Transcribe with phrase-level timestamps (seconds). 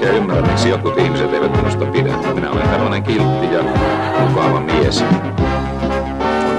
[0.00, 2.16] oikein ymmärrä, miksi jotkut ihmiset eivät minusta pidä.
[2.34, 3.62] Minä olen tällainen kiltti ja
[4.28, 4.98] mukava mies.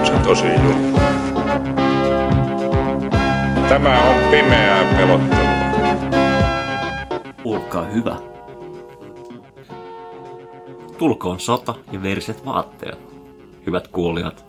[0.03, 0.99] Se on tosi julma.
[3.69, 5.51] Tämä on pimeää pelottelua.
[7.45, 8.15] Olkaa hyvä.
[10.97, 12.99] Tulkoon sota ja veriset vaatteet.
[13.65, 14.45] Hyvät kuulijat.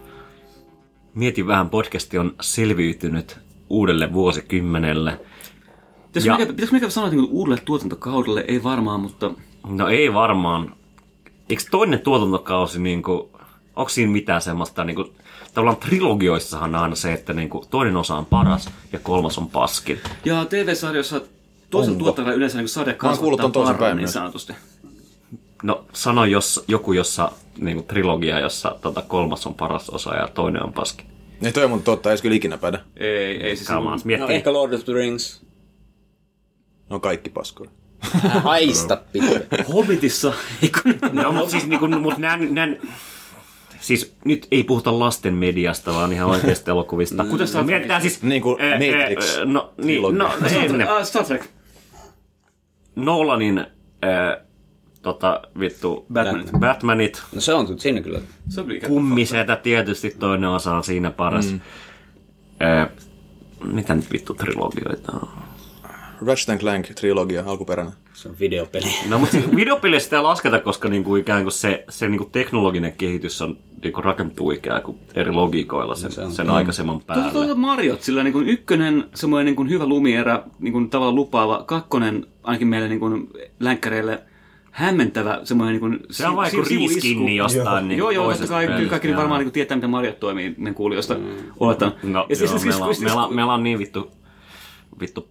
[1.15, 5.20] Mietin vähän, podcasti on selviytynyt uudelle vuosikymmenelle.
[6.12, 9.30] Pitäisikö Ja- meikä sanoa, että niin uudelle tuotantokaudelle ei varmaan, mutta
[9.69, 10.75] No ei varmaan.
[11.48, 13.29] Eikö toinen tuotantokausi, niin kuin,
[13.77, 15.12] onko siinä mitään semmoista, niin kuin,
[15.55, 19.50] tavallaan trilogioissahan on aina se, että niin kuin, toinen osa on paras ja kolmas on
[19.50, 20.00] paskin.
[20.25, 21.20] Ja TV-sarjoissa
[21.70, 24.53] toisen tuottajalla yleensä niin sade kasvattaa päin niin sanotusti.
[25.62, 30.28] No sano jos, joku, jossa niin kuin, trilogia, jossa tota, kolmas on paras osa ja
[30.28, 31.05] toinen on paski.
[31.42, 32.78] Ei toi on mun totta, ei kyllä ikinä pädä.
[32.97, 33.69] Ei, ei siis...
[33.69, 35.42] Come on, No ehkä Lord of the Rings.
[36.93, 37.71] Ne on kaikki paskoja.
[38.45, 39.41] Haista pitää.
[39.73, 40.81] Hobbitissa, eikö
[41.12, 42.79] No, mutta siis niinku, mut nän, nän,
[43.81, 47.25] Siis nyt ei puhuta lasten mediasta, vaan ihan oikeasta elokuvista.
[47.25, 47.67] Kuten Trek.
[47.67, 48.23] Mietitään siis...
[48.23, 49.39] Niin kuin Matrix.
[49.39, 50.19] ää, No, niin, Trilogia.
[50.19, 50.31] no,
[50.65, 50.89] ennen.
[51.05, 51.47] Star Trek.
[52.97, 53.67] Nolanin
[54.03, 54.41] ää,
[55.03, 56.51] tota, vittu, Batmanit.
[56.59, 58.21] Batmanit, No se on siinä kyllä.
[58.87, 61.53] Kummisetä tietysti toinen osa on siinä paras.
[61.53, 61.61] Mm.
[62.61, 62.91] Ää,
[63.65, 65.29] mitä nyt vittu trilogioita on?
[66.27, 67.95] Ratchet Clank trilogia alkuperäinen.
[68.12, 68.84] Se on videopeli.
[69.09, 72.92] No, mutta siis videopelissä sitä ei lasketa, koska niinku ikään kuin se, se niinku teknologinen
[72.92, 77.23] kehitys on, niinku rakentuu ikään kuin eri logiikoilla sen, se on- sen aikaisemman päälle.
[77.25, 81.15] Tuota, tuota Mariot, sillä niin kuin ykkönen, semmoinen niin kuin hyvä lumierä, niin kuin tavallaan
[81.15, 81.65] lupaava.
[81.66, 83.28] Kakkonen, ainakin meille niin kuin
[83.60, 84.22] länkkäreille,
[84.71, 88.89] hämmentävä semmoinen niin kuin Se on vaikka riskinni jostain niin Joo, joo, totta kai kyllä
[88.89, 89.21] kaikki niin joo.
[89.21, 91.25] varmaan niin tietää, miten Mariot toimii meidän kuulijoista, mm.
[91.60, 91.93] oletan.
[92.03, 94.10] No, ja siis, joo, siis, meillä, on, siis, meillä, on, meillä on niin vittu,
[95.00, 95.28] vittu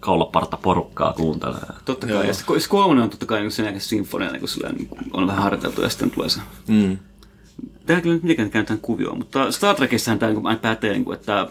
[0.00, 1.60] kaulaparta porukkaa kuuntelee.
[1.84, 2.26] Totta kai.
[2.26, 5.26] Ja sitten kolmonen on totta kai niin sen jälkeen sinfonia, niin kuin silleen, niin on
[5.26, 6.40] vähän harjoiteltu ja sitten tulee se.
[6.68, 6.98] Mm.
[7.86, 11.04] Tämä ei kyllä nyt mitenkään käännetään kuvioon, mutta Star Trekissähän tämä niin aina pätee, niin
[11.04, 11.48] kuin, että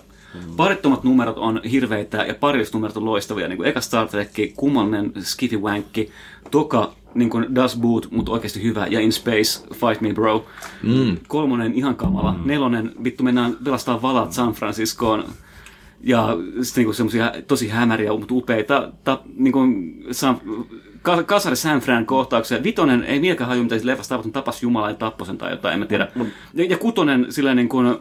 [0.58, 3.48] parittomat numerot on hirveitä ja parillisnumerot on loistavia.
[3.48, 6.12] Niin kuin eka Star Trek, kummallinen skiffy wankki,
[6.52, 10.46] toka niin kuin Does Boot, mutta oikeasti hyvä, ja In Space, Fight Me Bro.
[10.84, 11.18] Mm.
[11.28, 12.32] Kolmonen ihan kamala.
[12.32, 12.42] Mm.
[12.46, 15.24] Nelonen, vittu mennään pelastaa valat San Franciscoon.
[16.04, 19.60] Ja sitten niinku semmoisia tosi hämäriä, mutta upeita, ta, niinku,
[20.12, 20.42] San,
[21.02, 22.64] ka, kasari San Fran kohtauksia.
[22.64, 25.80] Vitonen, ei mieläkään haju, mitä leffassa tapahtui, tapas Jumala ja tappoi sen tai jotain, en
[25.80, 26.08] mä tiedä.
[26.54, 27.98] Ja, ja kutonen silleen niin kuin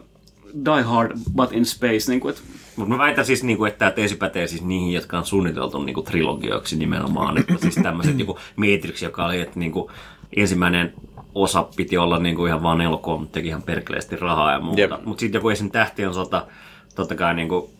[0.65, 2.11] Die Hard, but in space.
[2.11, 2.41] Niin kuin, että
[2.75, 6.01] Mutta mä väitän siis, niinku, että tämä teesi pätee siis niihin, jotka on suunniteltu niinku,
[6.01, 7.37] trilogioiksi nimenomaan.
[7.37, 9.91] Että siis tämmöiset joku Matrix, joka oli, että niinku,
[10.35, 10.93] ensimmäinen
[11.35, 14.99] osa piti olla niinku, ihan vaan elokuva, mutta teki ihan perkeleesti rahaa ja muuta.
[15.05, 15.71] Mutta sitten joku esim.
[15.71, 16.47] Tähtien sota,
[16.95, 17.71] totta kai niinku,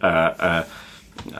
[0.00, 0.64] ää, ää,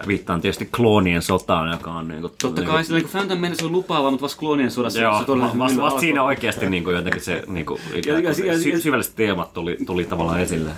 [0.06, 4.10] viittaan tietysti kloonien sotaan, joka on niinku, totta kai silleen, niin Phantom Menace oli lupaava,
[4.10, 6.00] mutta vasta kloonien sodassa Joo, se todella vasta, vasta alkoi.
[6.00, 9.76] siinä oikeasti niin kuin jotenkin se niin kuin, Ja- ja- ja- sy- syvälliset teemat tuli,
[9.86, 10.70] tuli tavallaan esille.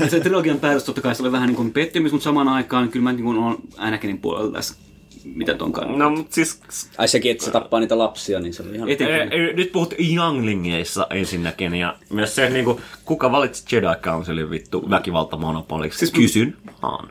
[0.00, 2.88] Ja se trilogian päätös totta kai se oli vähän niin kuin pettymys, mutta samaan aikaan
[2.88, 4.74] kyllä mä niin kuin olen Anakinin puolella tässä.
[5.24, 5.98] Mitä tonkaan?
[5.98, 6.60] No, mutta siis
[6.98, 8.88] Ai sekin, että se tappaa niitä lapsia, niin se oli ihan...
[8.88, 9.32] Etenkin.
[9.32, 14.50] Ei, ei, nyt puhut younglingeissa ensinnäkin, ja myös se, niin kuin, kuka valitsi Jedi Councilin
[14.50, 15.98] vittu väkivaltamonopoliksi?
[15.98, 17.08] Siis Kysyn vaan.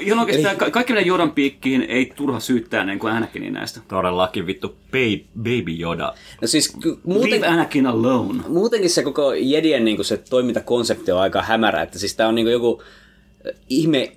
[0.00, 3.80] Ihan oikeasti kaikki menee Jodan piikkiin, ei turha syyttää niin kuin Anakinin näistä.
[3.88, 6.14] Todellakin vittu baby, baby Yoda.
[6.40, 8.42] No siis ky- Leave muuten, Anakin alone.
[8.48, 12.50] muutenkin se koko Jedien niin se toimintakonsepti on aika hämärä, että siis tää on niin
[12.50, 14.12] joku äh, ihme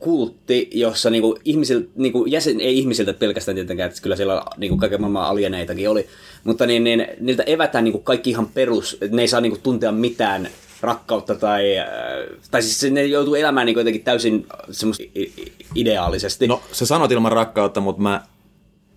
[0.00, 5.00] kultti, jossa niinku ihmisil, niinku jäsen, ei ihmisiltä pelkästään tietenkään, että kyllä siellä niinku kaiken
[5.00, 6.06] maailman alieneitakin oli,
[6.44, 9.92] mutta niin, niin, niiltä evätään niinku kaikki ihan perus, että ne ei saa niinku tuntea
[9.92, 10.48] mitään
[10.80, 11.86] rakkautta tai, äh,
[12.50, 15.04] tai siis ne joutuu elämään niinku jotenkin täysin semmoista
[15.74, 16.46] ideaalisesti.
[16.46, 18.22] No, sä sanot ilman rakkautta, mutta mä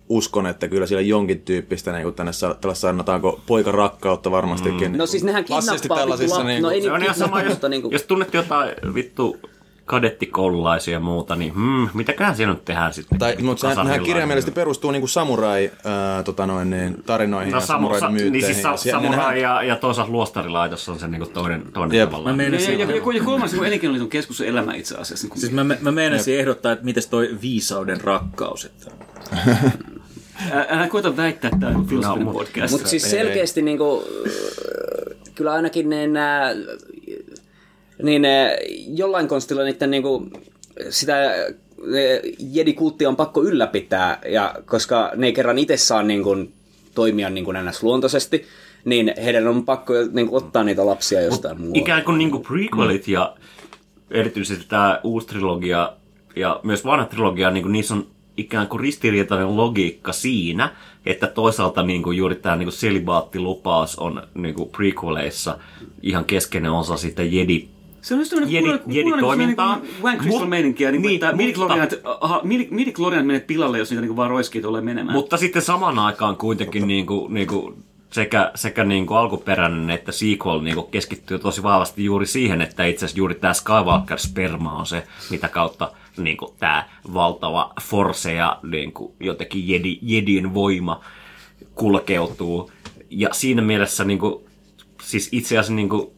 [0.08, 4.98] uskon, että kyllä siellä jonkin tyyppistä niin kuin tänne tällaista sanotaanko poikarakkautta varmastikin.
[4.98, 7.68] no siis nehän kidnappaa tällaisissa niin no kuin, ei Se on ihan sama, jos, mutta
[7.68, 9.36] niinku, jos tunnet jotain vittu
[9.84, 13.18] kadettikoululaisia ja muuta, niin hmm, mitäköhän siinä nyt tehdään sitten?
[13.18, 14.06] tai, vittu mutta nehän kasarilla?
[14.06, 18.08] kirjaimellisesti perustuu niin kuin samurai ää, tota noin, niin, tarinoihin No, ja samu, samurai sa,
[18.10, 18.32] myytteihin.
[18.32, 21.62] niin siis sa, ja siellä- samurai nehän- ja, ja toisaalta luostarilaitos on se niinku toinen,
[21.72, 22.08] toinen Jep.
[22.10, 22.36] tavallaan.
[22.36, 25.24] Mä Ja, meinasin, ja, ja, ja kolmas niin elinkeinoliiton keskus on elämä itse asiassa.
[25.24, 28.64] Niin kuin, siis mä, mä meinasin ehdottaa, että mites toi viisauden rakkaus.
[28.64, 28.90] Että...
[30.68, 32.72] Älä koeta väittää, että tämä on filosofinen No, mut- podcast.
[32.72, 34.04] Mutta siis selkeästi niinku,
[35.34, 36.50] kyllä ainakin ne nää,
[38.02, 38.58] niin ne,
[38.88, 40.30] jollain konstilla niiden niinku,
[40.90, 41.34] sitä
[41.86, 46.36] ne jedikulttia on pakko ylläpitää, ja koska ne ei kerran itse saa niinku,
[46.94, 47.82] toimia niinku ns.
[47.82, 48.44] luontoisesti,
[48.84, 51.78] niin heidän on pakko niinku, ottaa niitä lapsia jostain muualta.
[51.78, 53.36] Ikään kuin niinku prequelit ja
[54.10, 55.92] erityisesti tämä uusi trilogia
[56.36, 58.06] ja myös vanha trilogia, niin niissä on
[58.36, 60.76] ikään kuin ristiriitainen logiikka siinä,
[61.06, 65.58] että toisaalta niin kuin juuri tämä niin selibaattilupaus on niin kuin prequeleissa
[66.02, 67.68] ihan keskeinen osa sitä jedi
[68.04, 69.74] Se on just tämmöinen Jedi- Jedi-toimintaa.
[69.76, 73.90] kuulonen Wank Crystal Mut- meininkiä, niin, niin, että midichlorianit, aha, midi- midichlorianit menee pilalle, jos
[73.90, 75.16] niitä niin vaan roiskii tulee menemään.
[75.16, 80.12] Mutta sitten samaan aikaan kuitenkin niin kuin, niin kuin sekä, sekä niin kuin alkuperäinen että
[80.12, 84.86] sequel niin kuin keskittyy tosi vahvasti juuri siihen, että itse asiassa juuri tämä Skywalker-sperma on
[84.86, 91.00] se, mitä kautta niin kuin tämä valtava force ja niin kuin jotenkin jedi, jedin voima
[91.74, 92.70] kulkeutuu.
[93.10, 94.44] Ja siinä mielessä niin kuin,
[95.02, 96.10] siis itse asiassa niin kuin,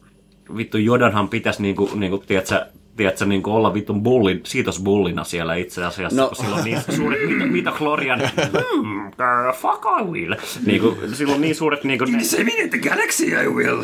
[0.57, 2.65] vittu Jodanhan pitäisi niin kuin, niin kuin, tiedätkö,
[2.97, 6.27] tiedätkö, niin kuin olla vittun bullin, siitosbullina siellä itse asiassa, No.
[6.27, 10.35] kun sillä on niin suuret mitä, mitä Glorian, hmm, uh, fuck I will.
[10.65, 13.83] Niin kuin, sillä on niin suuret niin kuin, ne, Se minne the galaxy I will.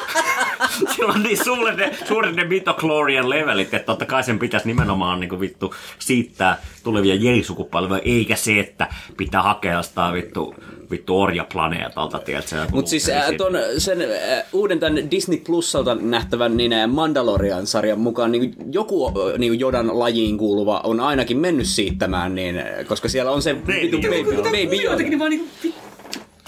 [0.96, 5.20] sillä on niin suuret ne, suuret ne mitochlorian levelit, että totta kai sen pitäisi nimenomaan
[5.20, 10.54] niin kuin, vittu siittää tulevia jelisukupolvia, eikä se, että pitää hakea jostain vittu,
[10.90, 12.56] vittu orjaplaneetalta, tiedätkö?
[12.72, 18.32] Mutta siis äh, ton, sen äh, uuden tämän Disney Plusalta nähtävän niin äh, Mandalorian-sarjan mukaan
[18.32, 23.30] niin joku äh, niin Jodan lajiin kuuluva on ainakin mennyt siittämään, niin, äh, koska siellä
[23.30, 24.82] on se baby, baby Yoda.
[24.82, 25.74] Jotenkin niin vaan niinku, vi-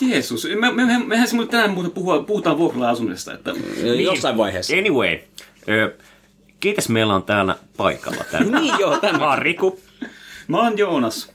[0.00, 3.52] Jeesus, me, me, me, mehän se tänään muuten puhua, puhutaan vuokralla-asumisesta, että
[3.82, 4.04] Niin.
[4.04, 4.76] Jossain vaiheessa.
[4.76, 5.18] Anyway,
[5.68, 5.92] ö,
[6.60, 8.52] kiitos meillä on täällä paikalla tänään.
[8.62, 9.18] Niin joo, tämä.
[9.18, 9.80] Mä oon Riku.
[10.48, 11.32] mä oon Joonas.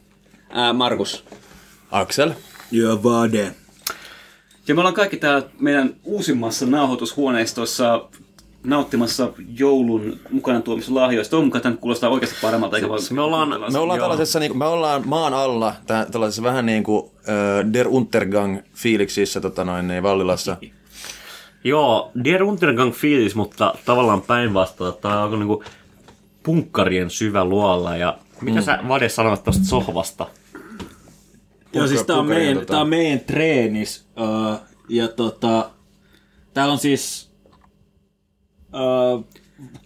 [0.58, 1.24] Äh, Markus.
[1.92, 2.32] Axel.
[2.72, 3.56] Ja vade.
[4.68, 8.02] Ja me ollaan kaikki täällä meidän uusimmassa nauhoitushuoneistossa
[8.64, 11.32] nauttimassa joulun mukana tuomista lahjoista.
[11.32, 13.00] Toivon mukaan tämä kuulostaa oikeasti paremmalta, eikä vaan...
[13.12, 14.04] Me ollaan- Me ollaan Joo.
[14.10, 18.58] tällaisessa, niin kuin, me ollaan maan alla, tä, tällaisessa vähän niin kuin äh, Der Untergang
[18.74, 20.58] fiiliksissä tota noin, niin Vallilassa.
[21.64, 25.64] Joo, Der Untergang fiilis, mutta tavallaan päinvastoin, tämä on niinku
[26.44, 27.98] punkkarien syvä luola.
[27.98, 28.64] Ja mitä mm.
[28.66, 30.28] sä Vade sanoit tuosta sohvasta?
[31.78, 34.06] Joo, siis tää on, meidän, tota- tää on meidän treenis.
[34.20, 34.60] Uh,
[34.90, 35.70] ja tota,
[36.54, 37.32] täällä on siis...
[38.74, 39.28] Uh,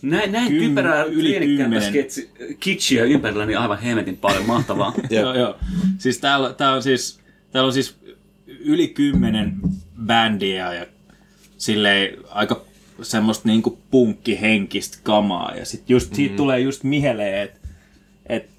[0.02, 1.58] Näin, näin Kym- typerää yli
[1.90, 2.30] sketsi,
[2.60, 4.94] kitschiä ympärillä, niin aivan hemmetin paljon mahtavaa.
[5.10, 5.56] joo, joo.
[5.98, 7.20] Siis täällä, tää on siis,
[7.52, 7.96] täällä on siis
[8.48, 9.54] yli kymmenen
[10.06, 10.86] bändiä ja
[11.58, 12.62] silleen aika
[13.02, 15.56] semmoista niinku punkkihenkistä kamaa.
[15.56, 17.60] Ja sit just, siitä tulee just mieleen, että
[18.26, 18.50] et,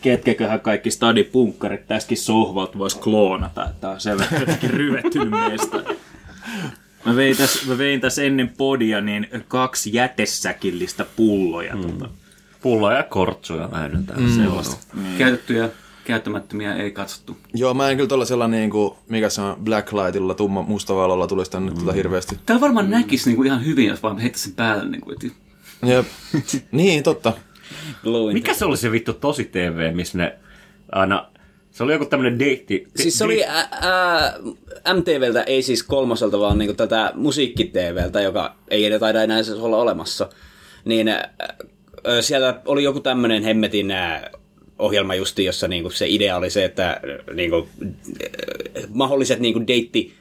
[0.00, 5.76] ketkäköhän kaikki stadipunkkarit tästäkin sohvalta vois kloonata, että tää on sen verran jotenkin ryvettynyt meistä.
[7.04, 11.76] Mä vein tässä, mä vein tässä ennen podia niin kaksi jätesäkillistä pulloja.
[11.76, 11.82] Mm.
[11.82, 12.08] Tota.
[12.62, 14.34] Pulloja ja kortsuja vähän täällä mm.
[14.34, 14.86] sellaista.
[15.18, 15.68] Käytettyjä,
[16.04, 17.36] käyttämättömiä ei katsottu.
[17.54, 21.70] Joo, mä en kyllä tollasella niin kuin, mikä se on, Blacklightilla, tumma mustavalolla tulisi tänne
[21.70, 21.78] mm.
[21.78, 22.38] tota hirveästi.
[22.46, 24.90] Täällä varmaan näkisi niinku ihan hyvin, jos vaan heittäisi sen päälle.
[24.90, 25.26] Niinku, että
[25.86, 26.06] Jep.
[26.72, 27.32] niin, totta.
[28.32, 30.36] Mikä se oli se vittu tosi TV, missä ne
[30.92, 31.26] aina...
[31.70, 32.86] Se oli joku tämmönen deitti...
[32.96, 38.84] Siis se oli ä, ä, MTVltä, ei siis kolmoselta, vaan niinku tätä musiikki-TVltä, joka ei
[38.84, 40.28] edes taida enää edes olla olemassa.
[40.84, 41.28] Niin ä,
[42.20, 44.30] siellä oli joku tämmöinen hemmetin ä,
[44.78, 47.00] ohjelma justi, jossa niinku se idea oli se, että
[47.34, 50.14] niinku, ä, mahdolliset niinku deitti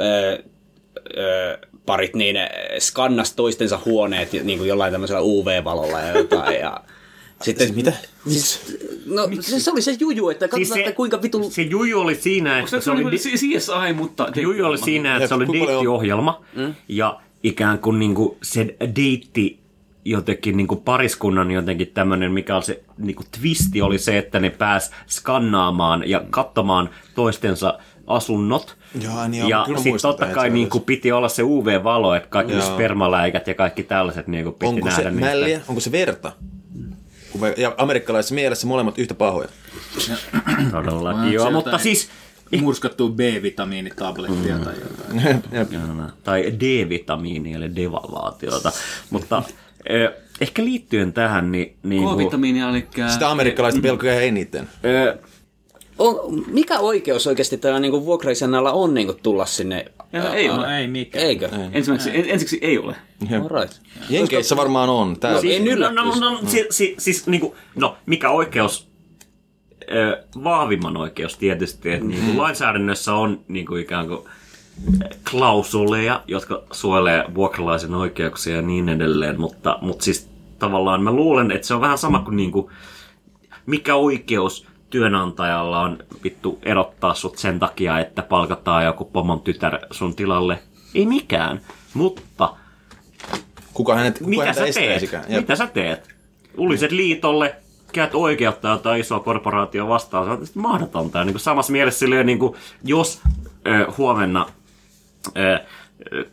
[0.00, 2.36] ä, ä, parit niin
[2.78, 6.60] skannas toistensa huoneet niin kuin jollain tämmöisellä UV-valolla ja jotain.
[6.60, 6.80] Ja
[7.42, 7.92] sitten, Siis mitä?
[8.28, 11.50] Siis, no se, se, oli se juju, että katsotaan, siis se, että kuinka vitu...
[11.50, 13.04] Se juju oli siinä, että se, se oli...
[13.04, 14.28] oli CSI, mutta...
[14.36, 16.74] Juju oli siinä, että se oli oli- deittiohjelma, mm.
[16.88, 19.62] ja ikään kuin, niin kuin se deitti
[20.04, 24.40] jotenkin niin kuin pariskunnan jotenkin tämmöinen, mikä on se niin kuin twisti oli se, että
[24.40, 28.76] ne pääs skannaamaan ja katsomaan toistensa asunnot.
[29.04, 32.74] Joo, niin ja sitten totta kai niin kuin piti olla se UV-valo, että kaikki Joo.
[32.74, 35.26] spermaläikät ja kaikki tällaiset niin kuin piti Onko nähdä se niistä.
[35.26, 35.60] mälliä?
[35.68, 36.32] Onko se verta?
[37.32, 39.48] Kun me, ja amerikkalaisessa mielessä molemmat yhtä pahoja.
[40.70, 42.08] Todellakin, joo, mutta siis...
[42.60, 44.64] Murskattua B-vitamiinitablettia mm.
[44.64, 45.42] tai jotain.
[45.72, 48.72] Joo, tai D-vitamiini eli devalvaatiota.
[49.10, 49.42] Mutta
[49.88, 50.10] eh,
[50.40, 51.76] ehkä liittyen tähän, niin...
[51.82, 52.86] niin kuin- K-vitamiinia, eli...
[53.12, 54.68] Sitä amerikkalaista pelkoja eniten.
[54.82, 55.18] Eh,
[55.98, 59.84] On, mikä oikeus oikeasti tällä niinku vuokraisennalla on niinku tulla sinne?
[60.12, 60.78] Ja, ei No ole.
[60.78, 61.24] ei mikään.
[61.24, 61.48] Eikö?
[61.72, 62.96] Ensimmäiseksi, en, ensiksi ei ole.
[63.42, 63.80] Alright.
[64.10, 65.20] Jenkeissä varmaan on.
[65.20, 68.88] Tää, No, en no, no, no, no, siis, siis, siis niin kuin, no, mikä oikeus
[70.44, 74.20] vahvimman oikeus tietysti, että niin kuin lainsäädännössä on niin kuin ikään kuin
[75.30, 80.28] klausuleja, jotka suojelee vuokralaisen oikeuksia ja niin edelleen, mutta, mutta siis
[80.58, 82.72] tavallaan mä luulen, että se on vähän sama kuin, niin kuin
[83.66, 90.16] mikä oikeus työnantajalla on vittu erottaa sut sen takia, että palkataan joku pomon tytär sun
[90.16, 90.58] tilalle.
[90.94, 91.60] Ei mikään,
[91.94, 92.54] mutta
[93.74, 95.02] Kuka hänet, kuka mitä sä teet?
[95.28, 96.14] Mitä sä teet?
[96.56, 97.54] Uliset liitolle,
[97.92, 101.18] käyt oikeutta jotain isoa korporaatio vastaan, se on mahdotonta.
[101.18, 103.20] Ja niin kuin samassa mielessä silleen, niin kuin, jos
[103.66, 104.46] ö, huomenna
[105.36, 105.60] ö,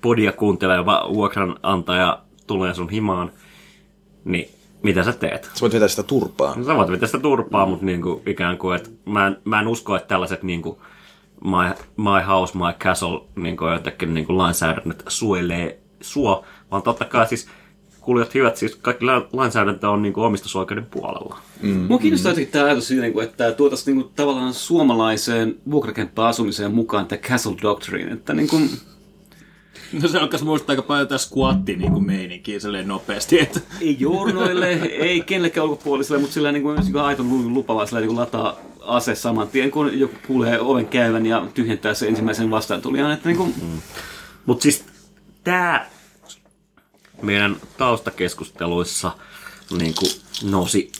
[0.01, 3.31] podia kuunteleva vuokranantaja tulee sun himaan,
[4.25, 4.49] niin
[4.83, 5.43] mitä sä teet?
[5.43, 6.55] Sä voit vetää sitä turpaa.
[6.55, 9.59] No, sä voit vetää sitä turpaa, mutta niin kuin, ikään kuin, että mä en, mä
[9.59, 10.77] en usko, että tällaiset niin kuin,
[11.43, 17.05] my, my house, my castle niin kuin jotenkin niin kuin lainsäädännöt suojelee sua, vaan totta
[17.05, 17.47] kai siis
[18.01, 21.37] kuulijat hyvät, siis kaikki la- lainsäädäntö on niin kuin omistusoikeuden puolella.
[21.61, 21.69] Mm.
[21.69, 27.21] Mua kiinnostaa jotenkin tämä ajatus siitä, niin että tuotaisiin niin tavallaan suomalaiseen vuokrakämppäasumiseen mukaan tämä
[27.21, 28.69] Castle Doctrine, että niin kuin,
[29.93, 33.97] No se alkaisi muistaa aika paljon tätä squatti niin kuin meininkiä silleen nopeasti, että ei
[33.99, 38.19] journoille, ei kenellekään ulkopuoliselle, mutta sillä niin kuin, niin kuin aito lupava sillä niin kuin
[38.19, 43.11] lataa ase saman tien, kun joku kuulee oven käyvän ja tyhjentää se ensimmäisen vastaantulijan.
[43.11, 43.81] Että niin kuin, mm.
[44.45, 44.85] Mutta siis
[45.43, 45.85] tämä
[47.21, 49.11] meidän taustakeskusteluissa
[49.77, 50.11] niin kuin
[50.43, 50.91] nousi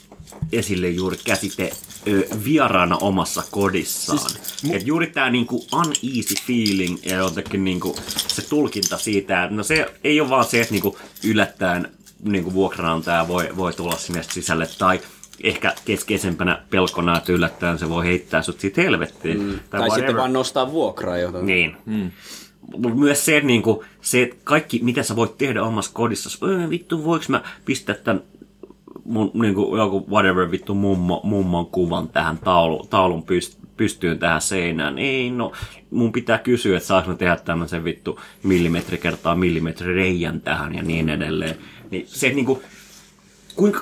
[0.51, 1.72] esille juuri käsite
[2.08, 4.19] ö, vieraana omassa kodissaan.
[4.19, 7.96] Siis, mu- Et juuri tämä niinku uneasy feeling ja jotenkin niinku
[8.27, 11.91] se tulkinta siitä, että no se ei ole vaan se, että niinku yllättäen
[12.24, 15.00] niinku vuokranantaja voi, voi tulla sinne sisälle tai
[15.43, 19.41] ehkä keskeisempänä pelkona, että yllättäen se voi heittää sut siitä helvettiin.
[19.41, 19.60] Mm.
[19.69, 21.46] Tai, tai sitten vaan nostaa vuokraa jotain.
[21.46, 21.77] Niin.
[21.86, 22.12] Mm.
[22.77, 26.69] Mutta myös se, niin kuin, se, että kaikki, mitä sä voit tehdä omassa kodissa, öö,
[26.69, 28.24] vittu, voiko mä pistää tämän
[29.09, 34.41] mun, niin kuin, joku whatever vittu mummo, mummon kuvan tähän taulu, taulun pyst, pystyyn tähän
[34.41, 34.97] seinään.
[34.99, 35.51] Ei, no,
[35.91, 41.09] mun pitää kysyä, että saanko tehdä tämmöisen vittu millimetri kertaa millimetri reijän tähän ja niin
[41.09, 41.55] edelleen.
[41.91, 42.59] Niin se, niin kuin,
[43.55, 43.81] kuinka,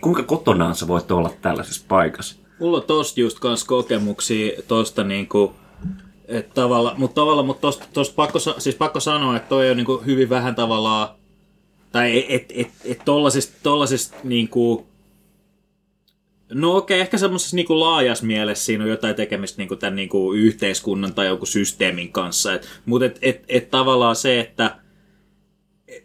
[0.00, 2.36] kuinka kotonaan sä voit olla tällaisessa paikassa?
[2.60, 5.52] Mulla on tosta just kans kokemuksia tosta niinku,
[6.28, 10.02] et tavalla, mutta tavallaan, mutta tosta, tosta pakko, siis pakko sanoa, että toi on niinku
[10.06, 11.08] hyvin vähän tavallaan,
[11.92, 14.86] tai et, et, et tollasista, tollasista niinku,
[16.52, 21.14] no okei, ehkä semmoisessa niinku laajassa mielessä siinä on jotain tekemistä niinku tämän niinku yhteiskunnan
[21.14, 24.76] tai joku systeemin kanssa, et, mutta et, et, et tavallaan se, että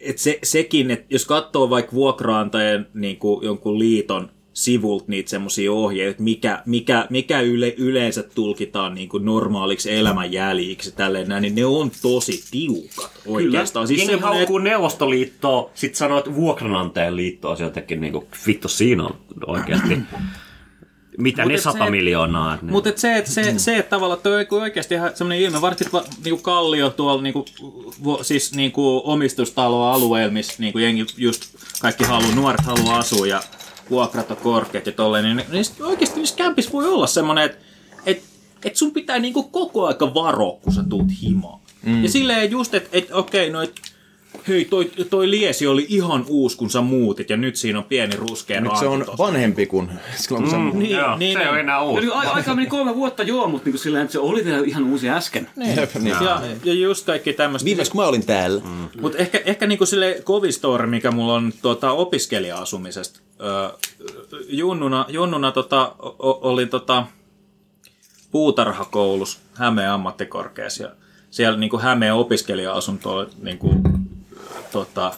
[0.00, 5.72] et se, sekin, että jos katsoo vaikka vuokraantajan niin kuin jonkun liiton sivulta niitä semmoisia
[5.72, 11.54] ohjeita, että mikä, mikä, mikä yle, yleensä tulkitaan niin kuin normaaliksi elämänjäljiksi tälleen näin, niin
[11.54, 13.86] ne on tosi tiukat oikeastaan.
[13.88, 18.24] Siis Siis Jengi semmoinen, haukkuu Neuvostoliittoa, sit sanoo, että vuokranantajan liitto on se jotenkin niinku,
[18.46, 19.14] vittu siinä on
[19.46, 19.98] oikeasti.
[21.18, 22.58] Mitä Mut ne et sata se- miljoonaa?
[22.62, 25.92] ne- Mutta se, että se, se, että tavallaan toi on oikeasti ihan semmoinen ilme, varsinkin
[25.92, 27.44] va, niinku Kallio tuolla niinku,
[28.22, 31.42] siis niinku omistustaloalueella, missä niinku jengi just
[31.80, 33.40] kaikki haluaa, nuoret haluaa asua ja
[33.90, 37.58] vuokrat on korkeat ja tolleen, niin, niin oikeasti niissä kämpissä voi olla semmoinen, että
[38.06, 38.22] et,
[38.64, 41.60] et sun pitää niinku koko aika varoa, kun sä tuut himaan.
[41.82, 42.02] Mm.
[42.02, 43.72] Ja silleen just, että et, okei, no et,
[44.48, 48.16] hei, toi, toi liesi oli ihan uusi, kun sä muutit, ja nyt siinä on pieni
[48.16, 49.18] ruskea Nyt se on tossa.
[49.18, 51.60] vanhempi kuin silloin, kun sä Mm, niin, joo, niin, se ei ole niin.
[51.64, 52.08] enää uusi.
[52.12, 55.48] A- aika meni kolme vuotta joo, mutta niin että se oli vielä ihan uusi äsken.
[55.76, 56.16] Jep, niin.
[56.20, 57.64] Ja, ja just kaikki tämmöistä.
[57.64, 58.60] Viimeksi kun mä olin täällä.
[58.64, 59.00] Mm.
[59.00, 63.20] Mutta ehkä, ehkä niinku sille kovin story, mikä mulla on tota, opiskelija-asumisesta.
[63.40, 63.68] Öö,
[64.48, 67.06] junnuna junnuna tota, o, olin tota,
[68.30, 70.82] puutarhakoulussa Hämeen ammattikorkeassa.
[70.82, 70.90] Ja
[71.30, 73.74] siellä niinku Hämeen opiskelija-asunto oli niinku,
[74.72, 75.12] tota,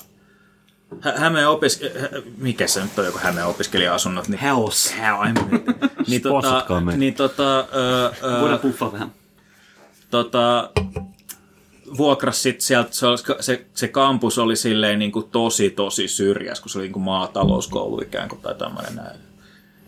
[1.00, 1.92] Hä- Hämeen opiske...
[2.00, 4.28] Hä- Mikä se nyt on joku Hämeen opiskelija-asunnot?
[4.28, 4.94] Niin, Häos.
[6.08, 6.64] niin, tota,
[6.96, 9.12] niin tota, öö, öö, Voidaan puffaa vähän.
[10.10, 10.70] tota,
[11.96, 13.06] vuokras sit sieltä, se,
[13.40, 17.02] se, se kampus oli silleen niin kuin tosi tosi syrjäs, kun se oli niin kuin
[17.02, 19.20] maatalouskoulu ikään kuin tai tämmöinen näin.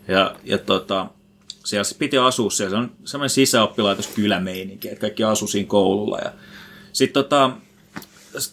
[0.09, 1.07] Ja, ja tota,
[1.65, 6.19] siellä se piti asua siellä, se on semmoinen sisäoppilaitos kylämeininki, että kaikki asuu siinä koululla.
[6.19, 6.33] Ja
[6.93, 7.51] sitten tota,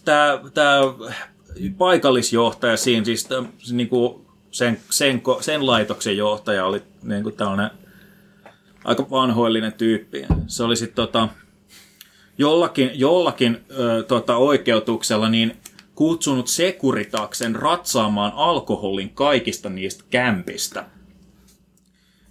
[0.05, 0.81] tämä tää
[1.77, 7.69] paikallisjohtaja siinä, siis tää, se niinku sen, sen, sen laitoksen johtaja oli niinku tällainen
[8.83, 10.25] aika vanhoillinen tyyppi.
[10.47, 11.29] Se oli sitten tota,
[12.37, 15.57] jollakin, jollakin ö, tota, oikeutuksella niin
[15.95, 20.85] kutsunut Sekuritaksen ratsaamaan alkoholin kaikista niistä kämpistä.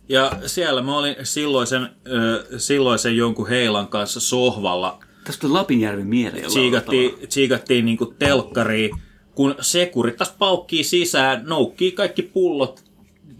[0.09, 4.99] Ja siellä mä olin silloisen, ö, silloisen jonkun heilan kanssa sohvalla.
[5.29, 6.35] Tästä on Lapinjärvi mieleen.
[6.35, 7.27] jollain Tsiigattiin, tavalla.
[7.27, 8.91] tsiigattiin niinku telkkariin,
[9.35, 12.85] kun Sekuritas paukkii sisään, noukkii kaikki pullot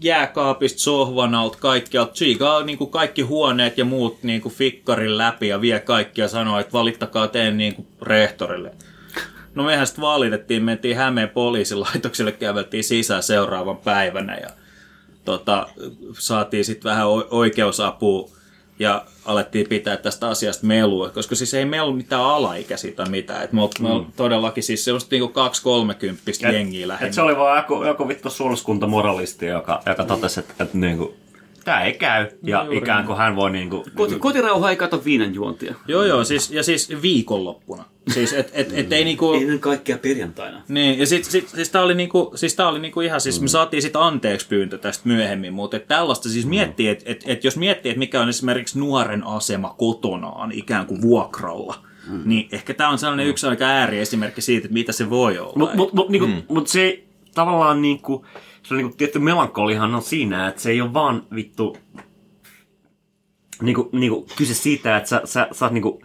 [0.01, 2.13] jääkaapista, sohvan alta, kaikkialta.
[2.13, 6.29] Chiikaa niin kuin kaikki huoneet ja muut niin kuin fikkarin läpi ja vie kaikkia ja
[6.29, 8.71] sanoo, että valittakaa teen niin kuin rehtorille.
[9.55, 14.49] No mehän sitten valitettiin, mentiin Hämeen poliisilaitokselle, käveltiin sisään seuraavan päivänä ja
[15.25, 15.67] tota,
[16.19, 18.38] saatiin sitten vähän oikeusapua
[18.79, 23.43] ja alettiin pitää tästä asiasta melua, koska siis ei ollut mitään alaikäisiä tai mitään.
[23.43, 24.05] Et me mm.
[24.15, 25.39] todellakin siis sellaista niinku
[26.47, 27.07] 2-30 jengiä lähinnä.
[27.07, 31.15] Et se oli vaan joku, joku vittu surskuntamoralisti, joka, joka totesi, että, että niinku,
[31.69, 32.27] tämä ei käy.
[32.43, 33.85] Ja juuri ikään kuin hän voi niinku...
[33.95, 35.75] Koti, kotirauha ei kato viinan juontia.
[35.87, 37.85] Joo, joo, siis, ja siis viikonloppuna.
[38.07, 39.33] Siis et, et, et ei niinku...
[39.33, 40.61] Ei nyt kaikkea perjantaina.
[40.67, 43.47] Niin, ja sit, sit, siis tää oli, niinku, siis tää oli niinku ihan, siis me
[43.47, 47.57] saatiin sit anteeksi pyyntö tästä myöhemmin, mutta et tällaista siis miettii, että et, et jos
[47.57, 51.75] miettii, että mikä on esimerkiksi nuoren asema kotonaan ikään kuin vuokralla,
[52.07, 52.21] mm.
[52.25, 53.29] niin ehkä tämä on sellainen mm.
[53.29, 55.53] yksi aika ääriesimerkki siitä, että mitä se voi olla.
[55.55, 56.41] Mutta mut, mut, niinku, mm.
[56.47, 57.03] mut se
[57.35, 58.25] tavallaan niinku,
[58.69, 61.77] se niinku tietty melankolihan on siinä, että se ei ole vaan vittu
[63.61, 66.01] niinku, niinku kyse siitä, että sä, sä, sä oot niinku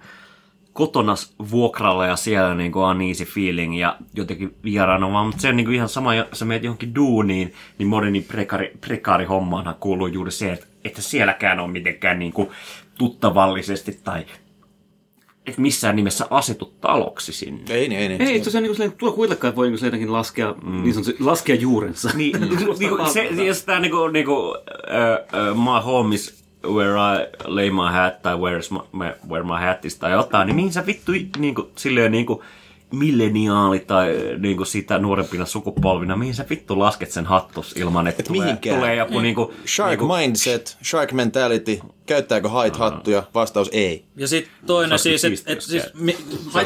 [0.73, 5.57] kotonas vuokralla ja siellä niinku on easy feeling ja jotenkin vieraana, vaan mutta se on
[5.57, 10.31] niinku ihan sama, jos sä meet johonkin duuniin, niin moderni prekari, prekaari hommaanhan kuuluu juuri
[10.31, 12.53] se, että, että sielläkään on mitenkään niinku
[12.99, 14.27] tuttavallisesti tai
[15.47, 17.75] et missään nimessä asetu taloksi sinne.
[17.75, 18.23] Ei, niin, ei, niin.
[18.23, 20.83] Ei, tosiaan niin kuin tuolla kuitenkaan voi niin kuin jotenkin laskea, mm.
[20.83, 22.11] niin sanotusti, laskea juurensa.
[22.15, 22.41] Niin,
[22.79, 27.93] niinku, se, jos tää niinku, niinku uh, uh, my home is where I lay my
[27.93, 31.71] hat tai where's my, where my hat is tai jotain, niin mihin sä vittu niinku,
[31.77, 32.43] silleen niinku
[32.95, 38.27] milleniaali tai niinku sitä nuorempina sukupolvina, mihin sä vittu lasket sen hattus ilman, että Et
[38.27, 38.77] tulee, mihinkään.
[38.77, 39.55] tulee joku niinku...
[39.67, 43.23] Shark niinku, mindset, shark mentality, käyttääkö hait hattuja?
[43.35, 44.05] Vastaus ei.
[44.17, 46.17] Ja sitten toinen Saat siis, että et, siis mi,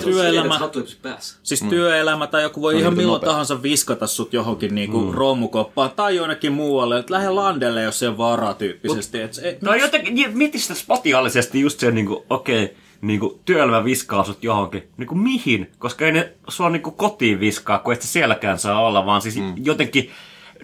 [0.04, 0.61] työelämä,
[1.02, 1.38] päässä.
[1.42, 1.68] Siis mm.
[1.68, 3.30] työelämä tai joku voi ihan niin milloin nopea.
[3.30, 5.14] tahansa viskata sut johonkin niinku mm.
[5.14, 9.20] romukoppaan tai jonnekin muualle, että lähde landelle, jos se on varaa tyyppisesti.
[9.20, 13.85] Et se, No jotenkin, niin, mieti sitä spatiaalisesti just se niinku, okei, okay, niinku työelämä
[13.85, 14.88] viskaa sut johonkin.
[14.97, 15.71] Niinku mihin?
[15.78, 19.37] Koska ei ne sua niinku kotiin viskaa, kun et sä sielläkään saa olla, vaan siis
[19.37, 19.54] mm.
[19.56, 20.11] jotenkin,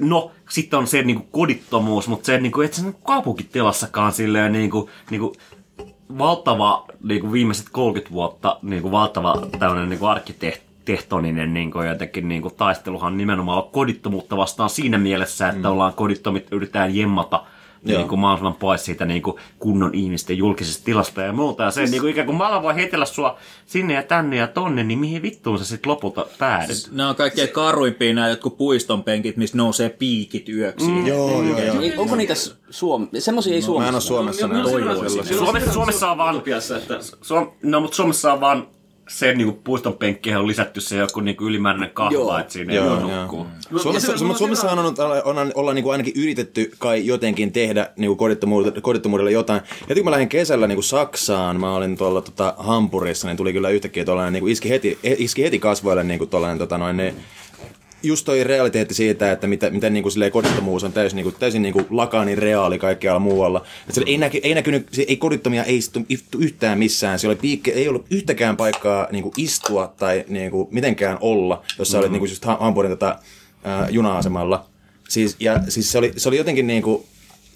[0.00, 4.90] no sitten on se niinku kodittomuus, mutta se niinku, et sä niinku kaupunkitilassakaan silleen niinku,
[5.10, 5.32] niinku
[6.18, 13.18] valtava niinku viimeiset 30 vuotta niinku valtava tämmöinen niinku arkkitehtoninen niinku jotenkin niinku taisteluhan on
[13.18, 15.72] nimenomaan kodittomuutta vastaan siinä mielessä, että mm.
[15.72, 17.44] ollaan kodittomit, yritetään jemmata
[17.84, 17.98] Joo.
[17.98, 21.62] niin kuin mahdollisimman pois siitä niin kuin kunnon ihmisten julkisesta tilasta ja muuta.
[21.62, 24.84] Ja se niin kuin ikään kuin mä voi heitellä sua sinne ja tänne ja tonne,
[24.84, 26.88] niin mihin vittuun sä sitten lopulta päädyt?
[26.92, 30.86] nämä on kaikkein karuimpia nämä jotkut puiston penkit, missä nousee piikit yöksi.
[30.86, 31.06] Mm.
[31.06, 31.78] Joo, joo, joo.
[31.78, 32.34] Niin, Onko niitä
[32.70, 33.08] Suom...
[33.18, 34.46] Semmoisia ei Mä en Suomessa.
[34.46, 35.34] ole Suomessa.
[35.34, 36.42] Suomessa, Suomessa on vaan,
[36.76, 36.98] että...
[37.22, 38.66] Suom, no, mutta Suomessa on vaan
[39.08, 42.38] se niin kuin puiston penkkiin on lisätty se joku niin kuin ylimääräinen kahva, Joo.
[42.38, 43.20] että siinä ei Joo, voi joo.
[43.20, 43.46] nukkua.
[43.82, 47.52] Suomessa, Ja se- mutta Suomessa on, on, on, ollaan niin kuin ainakin yritetty kai jotenkin
[47.52, 49.60] tehdä niin kuin kodittomuudelle, kodittomuudelle jotain.
[49.88, 53.52] Heti kun mä lähdin kesällä niin kuin Saksaan, mä olin tuolla tota, Hampurissa, niin tuli
[53.52, 56.96] kyllä yhtäkkiä tuollainen, niin kuin iski, heti, iski heti kasvoille niin kuin tuollainen, tota, noin,
[56.96, 57.14] ne,
[58.04, 61.36] just toi realiteetti siitä, että mitä, miten niin kuin, silleen, kodittomuus on täysin, niin kuin,
[61.38, 63.64] täysin niin kuin, lakaani reaali kaikkialla muualla.
[63.88, 66.00] Että ei, näky, ei näkynyt, ei kodittomia ei istu,
[66.38, 67.18] yhtään missään.
[67.18, 71.62] Siellä oli piikke, ei ollut yhtäkään paikkaa niin kuin, istua tai niin kuin, mitenkään olla,
[71.78, 73.18] jos sä olit niin kuin, just Ha- Hampurin tota,
[73.64, 74.66] ää, juna-asemalla.
[75.08, 77.04] Siis, ja siis se oli, se oli jotenkin niin kuin,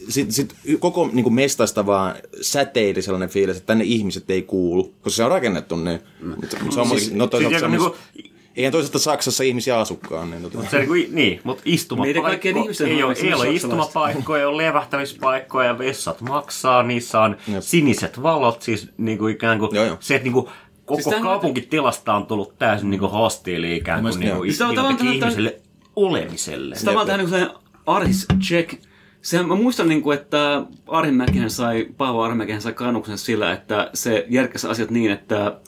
[0.09, 4.95] sit, sit koko niin kuin mestasta vaan säteili sellainen fiilis, että tänne ihmiset ei kuulu,
[5.03, 6.01] koska se on rakennettu niin.
[6.41, 9.79] Mutta se on siis, no, toisaalta, siis se on joku myös- Eihän toisaalta Saksassa ihmisiä
[9.79, 10.31] asukkaan.
[10.31, 10.71] Niin, tota.
[10.71, 14.47] Se, niin, niin mutta Meidän istumapaikko, kaikkien ihmisten ei, ole, on ei ole istumapaikkoja, ei
[14.47, 17.63] ole levähtämispaikkoja ja vessat maksaa, niissä on Jep.
[17.63, 19.97] siniset valot, siis niin kuin ikään kuin Joo, joo.
[20.01, 20.47] se, että niin kuin
[20.85, 24.63] koko Siis on- kaupunkitilasta on tullut täysin niin kuin hostiili ikään kuin, niin kuin Siis
[24.63, 25.61] on jotenkin ihmiselle
[25.97, 26.75] olemiselle.
[26.77, 28.75] Sitä vaan tähän niin sellainen Arhis check.
[29.23, 34.27] Sehän, mä muistan, niin kuin, että Arhimäkihän sai, Paavo Arhimäkihän sai kannuksen sillä, että se
[34.29, 35.61] järkkäsi asiat niin, että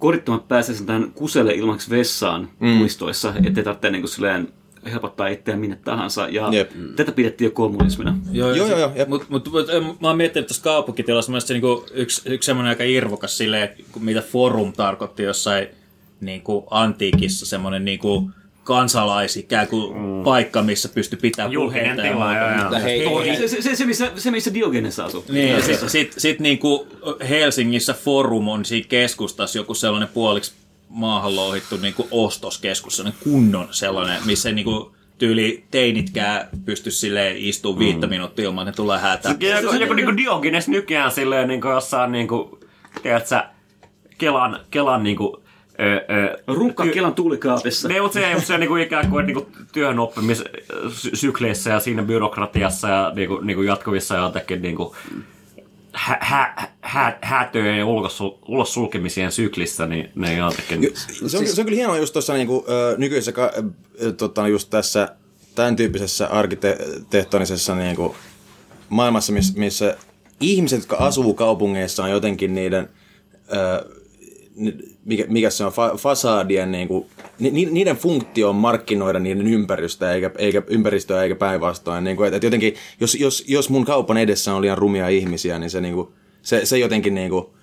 [0.00, 2.78] kodittomat pääsee tähän kuselle ilmaksi vessaan mm.
[2.78, 4.48] puistoissa, ettei tarvitse niin kuin, silleen
[4.84, 6.28] helpottaa itseään minne tahansa.
[6.28, 6.70] Ja Jep.
[6.96, 8.18] tätä pidettiin jo kommunismina.
[8.32, 8.90] Joo, Joo, joo, joo.
[9.08, 9.66] Mutta mut, mut,
[10.00, 13.68] mä oon miettinyt tuossa kaupunkitilassa, mielestäni se niinku yksi, yksi semmoinen aika irvokas silleen,
[14.00, 15.66] mitä forum tarkoitti jossain
[16.20, 18.30] niinku antiikissa, semmoinen niinku
[18.70, 20.22] kansalais ikään kuin mm.
[20.24, 22.72] paikka, missä pystyi pitämään Julkinen tila, joo, joo.
[22.72, 25.24] Ja hei, hei, Se, se, se, se, missä, se, missä Diogenes asui.
[25.28, 26.88] Niin, sitten sit, sit niinku
[27.28, 30.52] Helsingissä Forum on siinä keskustassa joku sellainen puoliksi
[30.88, 37.78] maahan louhittu niinku ostoskeskus, sellainen kunnon sellainen, missä ei niinku tyyli teinitkään pysty silleen istumaan
[37.78, 39.34] viittä minuuttia ilman, että ne tulee hätä.
[39.62, 42.58] Joku, joku niinku Diogenes nykyään silleen niinku jossain niinku,
[43.02, 43.40] tiedätkö,
[44.18, 45.39] Kelan, Kelan niinku,
[46.46, 47.88] Rukka Kelan tuulikaapissa.
[47.88, 53.40] Ne, mutta se, se niinku ikään kuin niinku työn oppimisykleissä ja siinä byrokratiassa ja niinku,
[53.40, 54.94] niinku jatkuvissa jotenkin niinku
[55.92, 60.92] hä, hä, hä, hätöjen ja ulos, ulos sulkemisien syklissä, niin ne jotenkin...
[61.26, 62.66] Se on, se on kyllä hienoa just tuossa niinku,
[62.96, 63.52] nykyisessä, ka,
[64.16, 65.16] tota, just tässä
[65.54, 68.16] tämän tyyppisessä arkkitehtonisessa niinku,
[68.88, 69.96] maailmassa, missä, missä
[70.40, 72.88] ihmiset, jotka asuu kaupungeissa, on jotenkin niiden,
[73.52, 73.84] ö,
[75.04, 77.06] mikä, mikä se on, fa, fasadien, niinku,
[77.38, 82.04] ni, ni- niiden funktio on markkinoida niiden ympäristöä, eikä, eikä ympäristöä eikä päinvastoin.
[82.04, 85.70] Niinku, et, et jotenkin, jos, jos, jos mun kaupan edessä on liian rumia ihmisiä, niin
[85.70, 87.54] se, niinku, se, se jotenkin niinku,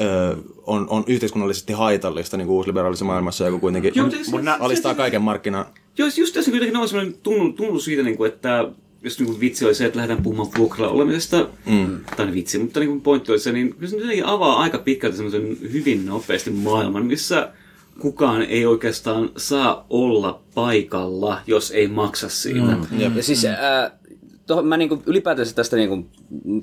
[0.00, 4.96] ö, on, on yhteiskunnallisesti haitallista niin uusliberaalisessa maailmassa, joka kuitenkin Joo, se- se- alistaa se-
[4.96, 5.64] kaiken markkinan.
[5.98, 8.64] Joo, just tässä kuitenkin on sellainen tunnu, tunnu siitä, niin kuin, että
[9.04, 12.00] jos niin vitsi oli se, että lähdetään puhumaan vuokralla olemisesta, mm.
[12.16, 15.16] tai niin vitsi, mutta niin pointti oli se, niin kyllä se jotenkin avaa aika pitkälti
[15.16, 17.52] semmoisen hyvin nopeasti maailman, missä
[18.00, 22.76] kukaan ei oikeastaan saa olla paikalla, jos ei maksa siitä.
[22.90, 23.00] Mm.
[23.00, 23.98] Ja siis ää,
[24.46, 26.06] tohon, mä niinku ylipäätänsä tästä niinku,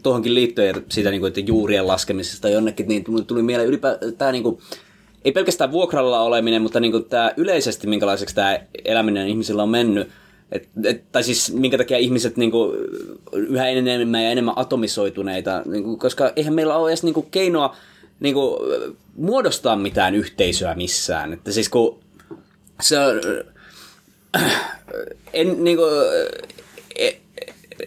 [0.03, 4.61] tuohonkin liittyen siitä niinku, että juurien laskemisesta jonnekin, niin tuli, tuli mieleen ylipäätään tämä niinku,
[5.25, 10.07] ei pelkästään vuokralla oleminen, mutta niinku tämä yleisesti, minkälaiseksi tämä eläminen ihmisillä on mennyt.
[10.51, 12.73] Et, et, tai siis minkä takia ihmiset niinku,
[13.33, 17.75] yhä enemmän ja enemmän atomisoituneita, niinku, koska eihän meillä ole edes niinku, keinoa
[18.19, 18.59] niinku,
[19.15, 21.33] muodostaa mitään yhteisöä missään.
[21.33, 21.99] Että siis kun
[22.81, 23.21] se on,
[25.33, 25.83] en, niinku,
[26.95, 27.11] e,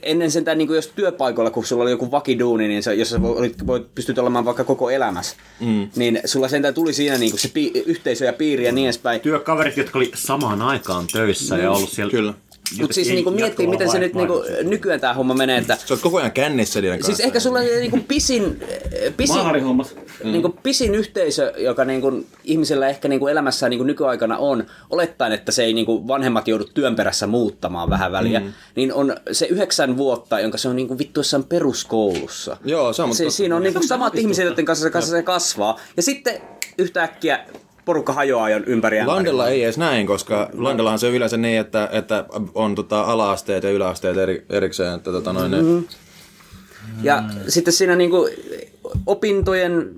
[0.03, 3.67] ennen sentään, niin jos työpaikoilla, kun sulla oli joku vakiduuni, niin se, jos sä voit,
[3.67, 5.89] voit, pystyt olemaan vaikka koko elämässä, mm.
[5.97, 9.21] niin sulla sentään tuli siinä niin se pi, yhteisö ja piiri ja niin edespäin.
[9.21, 12.11] Työkaverit, jotka oli samaan aikaan töissä ja ollut siellä...
[12.11, 12.35] Kyllä.
[12.81, 16.01] Mutta siis niinku miettii, miten se nyt niinku, nykyään tämä homma menee, että Sä oot
[16.01, 17.17] koko ajan kännissä niiden kanssa.
[17.17, 18.61] Siis ehkä sulla on niinku pisin,
[19.17, 19.97] pisin, Maarihommat.
[20.25, 25.65] niinku pisin yhteisö, joka niinku ihmisellä ehkä niinku elämässään niinku nykyaikana on, olettaen, että se
[25.65, 28.53] ei niinku vanhemmat joudu työn perässä muuttamaan vähän väliä, mm.
[28.77, 32.57] niin on se yhdeksän vuotta, jonka se on niinku vittu jossain peruskoulussa.
[32.65, 35.81] Joo, se on, Se, mutta siinä on niinku samat ihmiset, joiden kanssa, kanssa se kasvaa.
[35.97, 36.41] Ja sitten
[36.79, 37.47] yhtäkkiä
[37.85, 39.05] porukka hajoaa jo ympäri.
[39.05, 43.65] Landella ei edes näin, koska Landellahan se on yleensä niin, että, että on tota ala-asteet
[43.65, 44.95] ja yläasteet eri, erikseen.
[44.95, 45.85] Että, tota, noin, mm-hmm.
[47.03, 48.29] Ja sitten siinä niinku
[49.07, 49.91] opintojen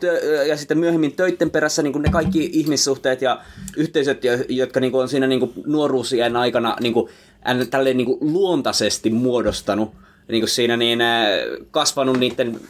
[0.00, 3.40] tö- ja sitten myöhemmin töiden perässä niinku ne kaikki ihmissuhteet ja
[3.76, 6.76] yhteisöt, jo- jotka niinku on siinä niinku nuoruusien aikana
[7.44, 9.90] ään- tälleen niinku luontaisesti muodostanut
[10.28, 10.98] niinku siinä niin
[11.70, 12.60] kasvanut niiden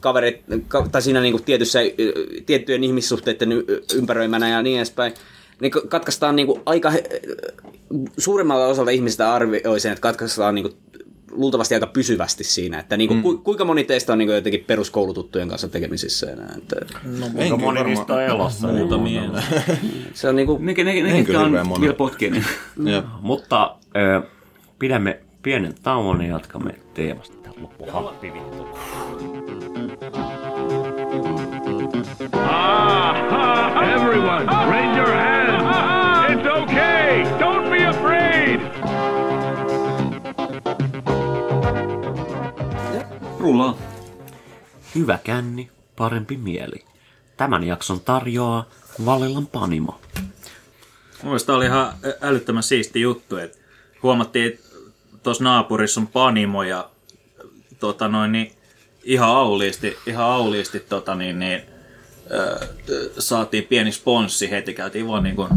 [0.00, 2.12] kaverit, ka- tai siinä niinku tietyssä, ö,
[2.46, 3.52] tiettyjen ihmissuhteiden
[3.94, 5.14] ympäröimänä ja niin edespäin,
[5.60, 7.04] niin ka- katkaistaan niinku aika, he-
[8.18, 10.70] suurimmalta osalta ihmisistä arvioisin, että katkaistaan niinku
[11.30, 15.68] luultavasti aika pysyvästi siinä, että niinku, ku, kuinka moni teistä on niinku jotenkin peruskoulututtujen kanssa
[15.68, 16.54] tekemisissä enää.
[16.58, 16.76] Että
[17.34, 18.66] Kuinka moni niistä on elossa?
[18.66, 19.22] niin Muutamia.
[20.14, 21.80] se on niinku, Ne, ne, ne, ne En ketkä kyllä hirveän on moni.
[21.80, 22.44] vielä potkien, niin
[22.94, 23.04] Jep.
[23.20, 24.22] Mutta ö,
[24.78, 27.36] pidämme pienen tauon ja jatkamme teemasta.
[27.36, 28.68] Tää loppu happi vittu.
[32.32, 35.76] Ah, everyone, raise your hands.
[36.30, 37.24] It's okay.
[37.38, 38.60] Don't be afraid.
[43.40, 43.78] rullaa.
[44.94, 46.84] Hyvä känni, parempi mieli.
[47.36, 48.64] Tämän jakson tarjoaa
[49.04, 50.00] Valillan Panimo.
[50.14, 50.30] Mun
[51.22, 53.58] mielestä tää oli ihan älyttömän siisti juttu, että
[54.02, 54.73] huomattiin, että
[55.24, 56.90] tuossa naapurissa on panimo ja
[57.80, 58.52] tota noin, niin
[59.04, 61.62] ihan auliisti, ihan auliisti tota niin, niin,
[62.30, 62.68] ö,
[63.18, 65.48] saatiin pieni sponssi heti, käytiin vaan niin kuin,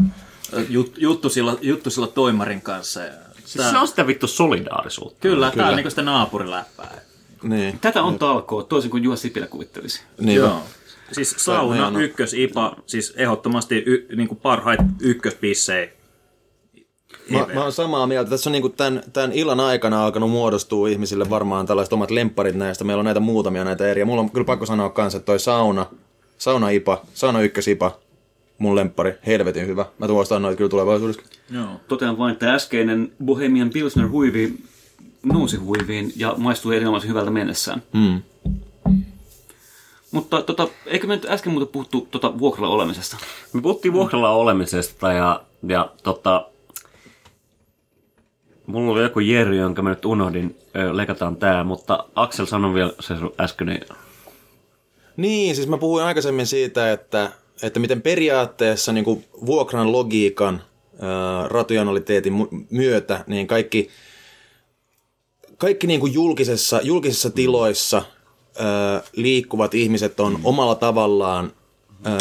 [0.69, 3.01] jut, juttu, sillä, juttu sillä toimarin kanssa.
[3.01, 3.13] Ja
[3.47, 5.17] Siis se on sitä vittu solidaarisuutta.
[5.19, 5.63] Kyllä, kyllä.
[5.63, 7.01] tää on niin sitä naapuriläppää.
[7.43, 7.79] Niin.
[7.79, 10.01] Tätä on talkoa, toisin kuin Juha Sipilä kuvittelisi.
[10.19, 10.63] niin Joo.
[11.11, 15.89] Siis sauna, ykkös, IPA, siis ehdottomasti y, niin kuin parhaita ykköspissejä.
[17.29, 18.29] Mä, mä oon samaa mieltä.
[18.29, 22.83] Tässä on niinku tämän, tämän illan aikana alkanut muodostua ihmisille varmaan tällaiset omat lempparit näistä.
[22.83, 24.01] Meillä on näitä muutamia näitä eri.
[24.01, 25.85] Ja mulla on kyllä pakko sanoa kanssa, että toi sauna,
[26.37, 27.99] sauna IPA, sauna ykkös IPA,
[28.57, 29.85] mun lemppari, helvetin hyvä.
[29.99, 31.21] Mä tuostaan noita kyllä tulevaisuudessa.
[31.51, 31.67] Joo.
[31.87, 34.53] Totean vain, että äskeinen Bohemian Pilsner huivi
[35.23, 37.83] nousi huiviin ja maistui erinomaisen hyvältä mennessään.
[37.93, 38.21] Mm.
[40.11, 43.17] Mutta tota, eikö me nyt äsken muuta puhuttu tota vuokralla olemisesta?
[43.53, 46.45] Me puhuttiin vuokralla olemisesta ja, ja tota,
[48.67, 50.55] mulla oli joku Jerry, jonka mä nyt unohdin,
[50.91, 53.79] leikataan tää, mutta Aksel sanoi vielä se sun äskeinen.
[55.17, 57.31] Niin, siis mä puhuin aikaisemmin siitä, että,
[57.63, 60.61] että miten periaatteessa niin kuin vuokran logiikan,
[61.01, 62.33] ää, rationaliteetin
[62.69, 63.89] myötä, niin kaikki,
[65.57, 68.01] kaikki niin kuin julkisessa, julkisissa tiloissa
[68.59, 71.51] ää, liikkuvat ihmiset on omalla tavallaan
[72.03, 72.17] ää,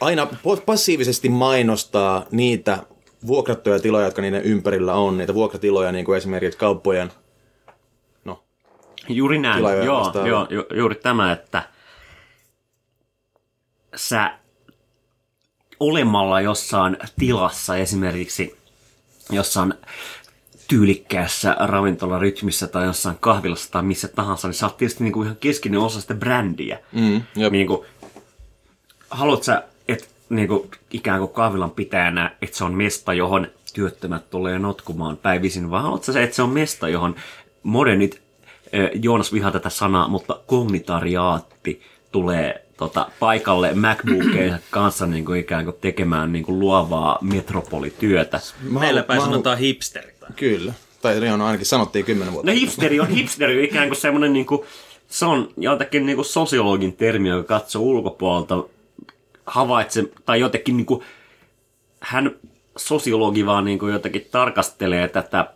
[0.00, 0.28] aina
[0.66, 2.82] passiivisesti mainostaa niitä
[3.26, 7.12] vuokrattuja tiloja, jotka niiden ympärillä on, niitä vuokratiloja, niin kuin esimerkiksi kauppojen.
[8.24, 8.42] No,
[9.08, 11.62] Juuri näin, joo, joo, ju, juuri tämä, että
[13.96, 14.38] sä
[15.80, 18.58] olemalla jossain tilassa esimerkiksi
[19.30, 19.74] jossain
[20.68, 25.80] tyylikkäässä ravintolarytmissä tai jossain kahvilassa tai missä tahansa, niin sä oot tietysti niinku ihan keskeinen
[25.80, 26.78] osa sitä brändiä.
[26.92, 27.22] mm.
[27.50, 27.86] Niinku,
[29.10, 29.62] haluat sä,
[30.28, 35.70] että niinku, ikään kuin kahvilan pitäjänä, että se on mesta, johon työttömät tulee notkumaan päivisin,
[35.70, 37.14] vai haluat sä, että se on mesta, johon
[37.62, 38.20] modernit,
[38.74, 45.64] äh, Joonas vihaa tätä sanaa, mutta kognitariaatti tulee tota, paikalle MacBookkeensa kanssa niin kuin ikään
[45.64, 48.40] kuin tekemään niin kuin luovaa metropolityötä.
[48.70, 50.14] Mä Meillä päin sanotaan hipsterit.
[50.36, 50.72] Kyllä.
[51.02, 52.50] Tai Rion ainakin sanottiin kymmenen vuotta.
[52.50, 54.62] No hipsteri on, hipsteri ikään kuin semmoinen, niin kuin,
[55.08, 58.64] se on jotakin niin kuin sosiologin termi, joka katsoo ulkopuolelta,
[59.48, 61.02] havaitsee, tai jotenkin niin kuin,
[62.00, 62.30] hän
[62.76, 65.52] sosiologi vaan niin kuin jotenkin tarkastelee tätä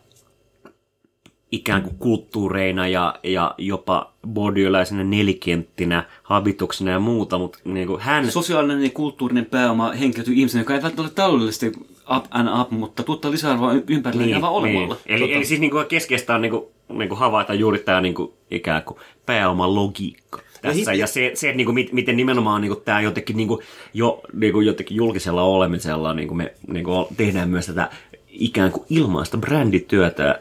[1.53, 8.31] ikään kuin kulttuureina ja, ja jopa bodyläisenä nelikenttinä, habituksena ja muuta, mutta niin kuin hän...
[8.31, 11.73] Sosiaalinen ja kulttuurinen pääoma henkilötyy ihmisen, joka ei välttämättä ole taloudellisesti
[12.17, 14.97] up and up, mutta tuottaa lisäarvoa ympärillä niin, aivan olemalla.
[15.07, 18.15] Eli, eli siis niin kuin keskeistä on niin kuin, niin kuin havaita juuri tämä niin
[18.15, 20.93] kuin, ikään kuin pääoman logiikka tässä.
[20.93, 23.49] hi- Ja se, se että niin kuin, mit- miten nimenomaan niin kuin, tämä jotenkin niin
[23.49, 23.61] kuin,
[23.95, 27.91] jo niin kuin, jotenkin julkisella olemisella niin kuin me niin kuin, tehdään myös tätä
[28.29, 30.41] ikään kuin ilmaista brändityötä.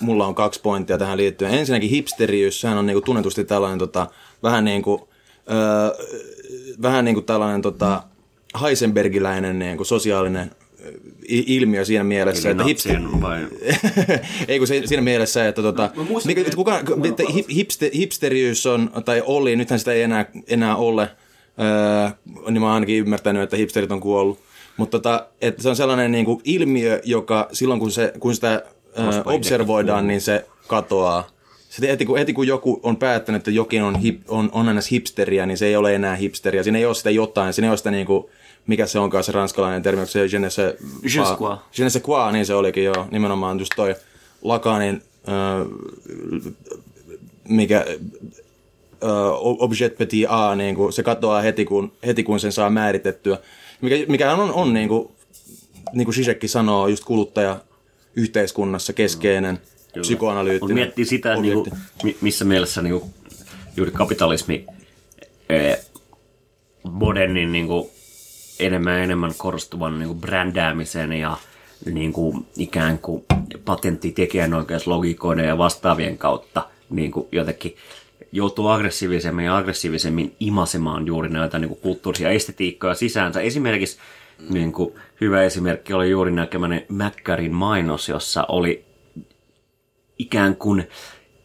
[0.00, 1.54] mulla on kaksi pointtia tähän liittyen.
[1.54, 4.06] Ensinnäkin hipsteriys, sehän on niinku tunnetusti tällainen tota,
[4.42, 5.02] vähän niin kuin,
[5.50, 6.04] öö,
[6.82, 8.02] vähän niin kuin tällainen tota,
[8.62, 10.50] Heisenbergiläinen niin kuin sosiaalinen
[11.28, 13.00] ilmiö siinä mielessä, Eli että hipster...
[13.20, 13.46] vai...
[14.48, 17.22] Ei kun se, siinä mielessä, että tota, Mä muistan, niin, että kuka, että
[17.54, 21.10] hipster, hipsteriys on, tai oli, nythän sitä ei enää, enää ole,
[21.60, 22.10] öö,
[22.50, 24.38] niin mä oon ainakin ymmärtänyt, että hipsterit on kuollut.
[24.76, 28.62] Mutta tota, että se on sellainen niin kuin ilmiö, joka silloin kun, se, kun sitä
[28.98, 31.36] öö, observoidaan, niin se katoaa.
[31.68, 34.80] Sitten heti kun, heti kun joku on päättänyt, että jokin on, hip, on, on aina
[34.90, 36.62] hipsteriä, niin se ei ole enää hipsteriä.
[36.62, 38.24] Siinä ei ole sitä jotain, siinä ei ole sitä niin kuin,
[38.66, 41.56] mikä se onkaan se ranskalainen termi, onko se je ne sais Je quoi.
[41.78, 43.08] Je ne sais quoi, niin se olikin joo.
[43.10, 43.94] Nimenomaan just toi
[44.42, 45.64] Lakanin, öö,
[47.48, 47.84] mikä
[49.04, 53.38] öö, objet petit a, niin kuin, se katoaa heti kun, heti kun sen saa määritettyä.
[53.80, 55.08] Mikä, mikä on, on niin kuin,
[55.92, 57.60] niin kuin Zizekki sanoo, just kuluttaja
[58.16, 59.58] yhteiskunnassa keskeinen,
[59.92, 61.70] Kun psykoanalyyttinen miettii sitä, niin kuin,
[62.04, 63.14] mi- missä mielessä niin kuin,
[63.76, 64.66] juuri kapitalismi
[65.48, 65.78] eh,
[66.92, 67.90] modernin niin kuin,
[68.60, 71.36] enemmän ja enemmän korostuvan niin kuin, brändäämisen ja
[71.92, 73.24] niin kuin, ikään kuin
[73.64, 77.76] patenttitekijänoikeuslogiikoiden ja vastaavien kautta niin kuin, jotenkin
[78.32, 83.40] joutuu aggressiivisemmin ja aggressiivisemmin imasemaan juuri näitä niin kuin, kulttuurisia estetiikkoja sisäänsä.
[83.40, 83.98] Esimerkiksi
[84.50, 88.84] niin kuin, hyvä esimerkki oli juuri näkemäni Mäkkärin mainos, jossa oli
[90.18, 90.88] ikään kuin,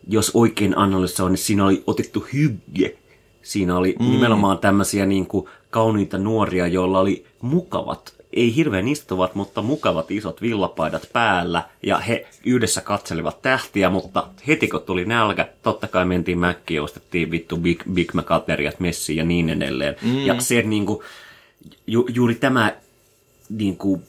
[0.07, 2.97] jos oikein analysoin, niin siinä oli otettu hygge.
[3.41, 4.11] Siinä oli mm.
[4.11, 10.41] nimenomaan tämmöisiä niin kuin kauniita nuoria, joilla oli mukavat, ei hirveän istuvat, mutta mukavat isot
[10.41, 11.63] villapaidat päällä.
[11.83, 16.83] Ja he yhdessä katselivat tähtiä, mutta heti kun tuli nälkä, totta kai mentiin mäkkiin ja
[16.83, 19.95] ostettiin vittu Big, Big Mac-ateriat messiin ja niin edelleen.
[20.01, 20.25] Mm.
[20.25, 20.99] Ja se niin kuin,
[21.87, 22.73] ju, juuri tämä
[23.49, 24.01] niin kuin,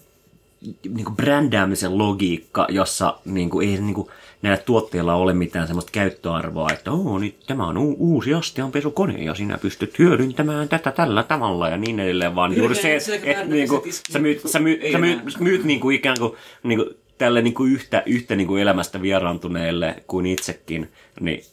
[0.89, 4.09] niin kuin brändäämisen logiikka, jossa niin kuin, ei niin kuin,
[4.43, 9.35] näillä tuotteilla ole mitään semmoista käyttöarvoa, että Oo, niin tämä on u- uusi astianpesukone ja
[9.35, 13.49] sinä pystyt hyödyntämään tätä tällä tavalla ja niin edelleen, vaan juuri se, se- että et,
[13.49, 16.91] niin kuin, sä myyt, sä myyt, sä myyt, myyt niin kuin ikään kuin, niin kuin
[17.19, 20.89] tälle niin kuin yhtä, yhtä niin kuin elämästä vieraantuneelle kuin itsekin,
[21.21, 21.45] niin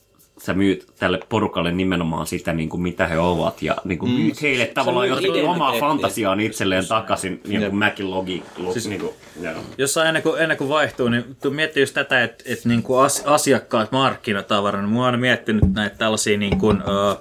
[0.42, 4.42] sä myyt tälle porukalle nimenomaan sitä, niin kuin mitä he ovat, ja niin kuin myyt
[4.42, 9.54] heille tavallaan jotenkin omaa fantasiaan itselleen takaisin, niin kuin Mäkin logi, logi niin kuin, joo.
[9.78, 13.06] Jossain ennen kuin, ennen kuin vaihtuu, niin tuu miettii just tätä, että, että niin kuin
[13.06, 17.16] as, asiakkaat markkinatavara, niin mä oon aina miettinyt näitä tällaisia niin kuin, ö,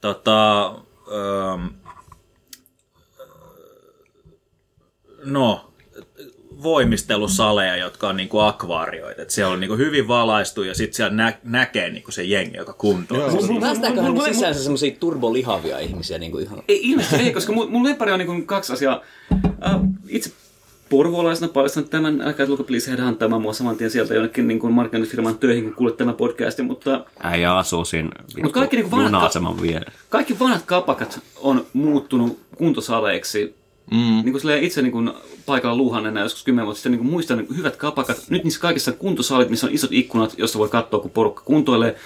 [0.00, 0.66] tota,
[1.08, 1.58] ö,
[5.24, 5.71] no,
[6.62, 9.22] voimistelusaleja, jotka on niinku akvaarioita.
[9.22, 12.72] Et siellä on niinku hyvin valaistu ja sitten siellä nä- näkee niinku se jengi, joka
[12.72, 13.60] kuntoon.
[13.60, 16.62] Päästääköhän ne sisäänsä semmoisia turbolihavia ihmisiä niin kuin ihan...
[16.68, 19.00] Ei, ilmeisesti ei, koska mun, mun lemppari on niin kaksi asiaa.
[19.66, 20.32] Äh, itse
[20.88, 25.38] porvolaisena paljastan tämän, älkää tulko please headhunttaamaan mua saman tien sieltä jonnekin niin kuin markkinointifirman
[25.38, 28.10] töihin, kun kuulet tämän podcastin, mutta Äijä asuu siinä
[28.42, 33.61] Mut kaikki niinku vanhat- kaikki vanhat kapakat on muuttunut kuntosaleiksi.
[33.90, 33.96] Mm.
[33.98, 35.10] Niin kuin itse niin kuin
[35.46, 38.24] paikalla luuhannena joskus kymmenen vuotta sitten niin kuin muistan niin hyvät kapakat.
[38.30, 41.96] Nyt niissä kaikissa kuntosalit, missä on isot ikkunat, jossa voi katsoa, kun porukka kuntoilee.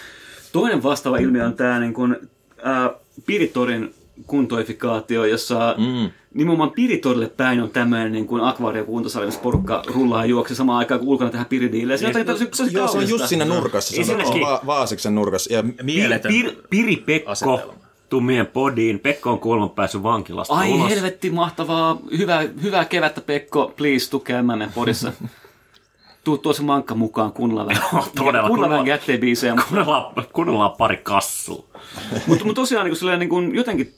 [0.52, 2.16] Toinen vastaava ilmiö on tämä niin kuin,
[2.62, 2.90] ää,
[3.26, 3.94] Piritorin
[4.26, 6.10] kuntoifikaatio, jossa mm.
[6.34, 11.00] nimenomaan Piritorille päin on tämmöinen niin kuin akvaariokuntosali, missä porukka rullaa ja juoksee samaan aikaan
[11.00, 11.96] kuin ulkona tehdään piridiille.
[11.96, 12.12] Se, on,
[12.54, 15.52] se, Joo, se on just siinä nurkassa, se on va- Vaasiksen nurkassa.
[15.52, 17.76] Ja Mieletön Pir, Piri Pekko,
[18.20, 18.98] meidän podiin.
[18.98, 20.90] Pekko on kuulemma päässyt vankilasta Ai ulos.
[20.90, 21.98] helvetti, mahtavaa.
[22.18, 23.72] Hyvää, hyvää kevättä, Pekko.
[23.76, 25.12] Please, käymään meidän podissa.
[26.24, 27.82] Tuu tuossa mankka mukaan kunnolla vähän.
[27.92, 28.86] Joo, todella, kunnolla.
[28.86, 29.54] jätteen biisejä.
[29.68, 31.64] Kuunnellaan, kuunnellaan pari kassua.
[32.26, 33.94] Mutta mut tosiaan niin kuin, niin kuin, jotenkin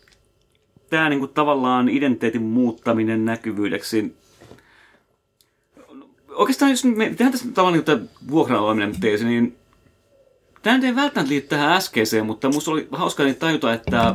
[0.91, 4.17] tämä niin kuin, tavallaan identiteetin muuttaminen näkyvyydeksi.
[6.29, 8.09] Oikeastaan jos me tehdään tässä tavallaan niin
[8.49, 9.57] tämä oleminen teesi, niin
[10.69, 14.15] tämä nyt ei välttämättä liity tähän äskeiseen, mutta musta oli hauskaa niin tajuta, että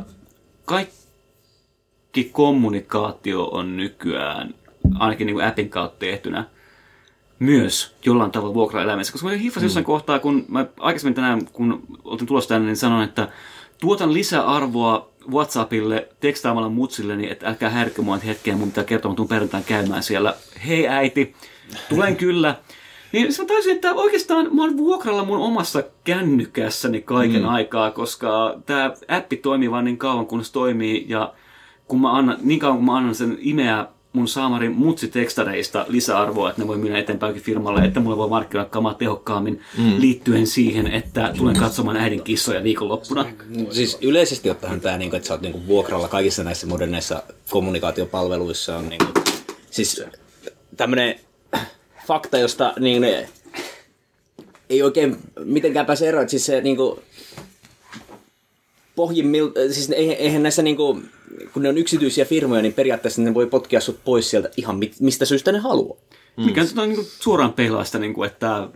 [0.65, 4.53] kaikki kommunikaatio on nykyään,
[4.99, 6.45] ainakin niin kuin appin kautta tehtynä,
[7.39, 9.13] myös jollain tavalla vuokraelämässä.
[9.13, 9.65] Koska mä hiffasin mm.
[9.65, 13.27] jossain kohtaa, kun mä aikaisemmin tänään, kun oltiin tulossa tänne, niin sanoin, että
[13.81, 19.15] tuotan lisäarvoa WhatsAppille tekstaamalla mutsilleni, että älkää häirikö mua nyt hetkeä, mun pitää kertoa, mä
[19.15, 20.35] tuun perjantain käymään siellä.
[20.67, 21.35] Hei äiti,
[21.89, 22.55] tulen kyllä.
[23.13, 27.47] Niin mä taisin, että oikeastaan mä oon vuokralla mun omassa kännykässäni kaiken mm.
[27.47, 31.33] aikaa, koska tämä appi toimii vaan niin kauan, kun se toimii, ja
[31.87, 36.61] kun mä annan, niin kauan kun mä annan sen imeä mun saamarin mutsitekstareista lisäarvoa, että
[36.61, 39.93] ne voi myydä eteenpäinkin firmalle, että mulle voi markkinoida kamaa tehokkaammin mm.
[39.97, 43.25] liittyen siihen, että tulen katsomaan äidin kissoja viikonloppuna.
[43.71, 48.89] Siis yleisesti ottaen tämä, niinku, että sä oot niinku vuokralla kaikissa näissä moderneissa kommunikaatiopalveluissa on
[48.89, 49.05] niinku,
[49.71, 50.03] siis
[50.77, 51.15] tämmöinen
[52.07, 53.29] fakta, josta niin ne,
[54.69, 56.29] ei oikein mitenkään pääse eroon.
[56.29, 56.99] Siis se niinku,
[58.95, 61.01] pohjimmil, siis eihän, eihän näissä niinku,
[61.53, 64.95] kun ne on yksityisiä firmoja, niin periaatteessa ne voi potkia sut pois sieltä ihan mit,
[64.99, 65.97] mistä syystä ne haluaa.
[66.37, 66.45] Mm.
[66.45, 68.69] Mikä nyt on niin suoraan peilaista, niin kuin, että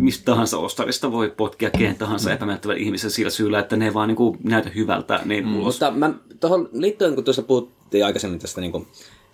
[0.00, 4.08] mistä tahansa ostarista voi potkia kehen tahansa epämiellyttävän ihmisen sillä syyllä, että ne ei vaan
[4.08, 5.56] niin kuin, näytä hyvältä niin mm.
[5.56, 5.74] ulos.
[5.74, 8.86] Mutta mä, tuohon liittyen, kun tuossa puhuttiin aikaisemmin tästä niin kuin,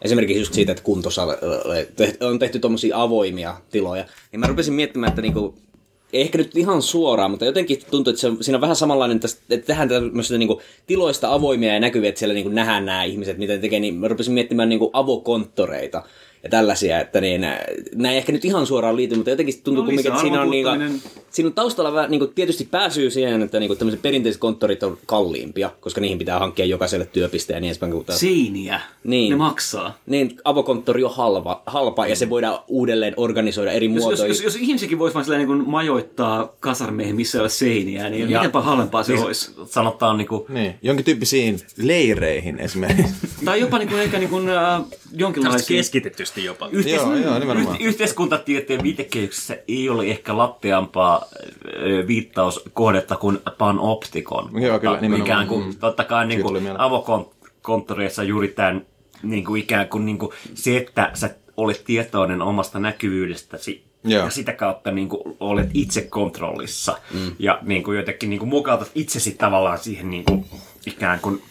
[0.04, 1.38] esimerkiksi just siitä, että kuntosale
[2.20, 5.54] on tehty tuommoisia avoimia tiloja, niin mä rupesin miettimään, että niin kuin,
[6.12, 9.66] ei ehkä nyt ihan suoraan, mutta jotenkin tuntuu, että se siinä on vähän samanlainen, että
[9.66, 13.38] tehdään tämmöistä niin kuin, tiloista avoimia ja näkyviä, että siellä niin kuin, nähdään nämä ihmiset,
[13.38, 16.02] mitä tekee, niin mä rupesin miettimään niin kuin, avokonttoreita
[16.42, 17.40] ja tällaisia, että niin,
[17.94, 20.50] nämä ei ehkä nyt ihan suoraan liity, mutta jotenkin tuntuu No, kumminkin, että siinä on,
[20.50, 24.40] niin, siinä on taustalla vähän, niin kuin, tietysti pääsyy siihen, että niin kuin, tämmöiset perinteiset
[24.40, 27.92] konttorit on kalliimpia, koska niihin pitää hankkia jokaiselle työpiste ja niin edespäin.
[27.92, 28.80] Kun Seiniä.
[29.04, 29.30] Niin.
[29.30, 29.98] Ne maksaa.
[30.06, 34.28] niin avokonttori on halva, halpa ja se voidaan uudelleen organisoida eri Jos, jos, muotoihin.
[34.28, 38.30] jos, jos ihmisiäkin voisi vaan silleen niin kuin majoittaa kasarmeihin, missä ei ole seiniä, niin
[38.30, 39.50] Ja- mitenpä halvempaa se Siis olisi.
[39.66, 43.14] Sanotaan niinku, Niin, jonkin tyyppisiin leireihin esimerkiksi.
[43.44, 44.82] Tai jopa niin kuin, ehkä niin kuin, äh,
[45.16, 45.78] jonkinlaisia...
[46.34, 46.68] Keskitetysti jopa.
[46.72, 47.76] Yhteis- Joo, joo, nimenomaan.
[47.80, 51.24] Yh- yhteiskuntatieteen viitekehyksessä ei ole ehkä latteampaa
[52.06, 54.50] viittauskohdetta kuin panoptikon.
[54.62, 55.26] Joo, kyllä, Mutta nimenomaan.
[55.26, 55.76] Ikään kuin, Mm.
[55.80, 58.86] totta kai niin kuin avokonttoreissa juuri tämän
[59.22, 64.24] niin kuin ikään kuin, niin kuin se, että sä olet tietoinen omasta näkyvyydestäsi Joo.
[64.24, 67.32] ja sitä kautta niin kuin, olet itse kontrollissa mm.
[67.38, 70.44] ja niin kuin, jotenkin niin kuin, mukautat itsesi tavallaan siihen niin kuin,
[70.86, 71.42] ikään kuin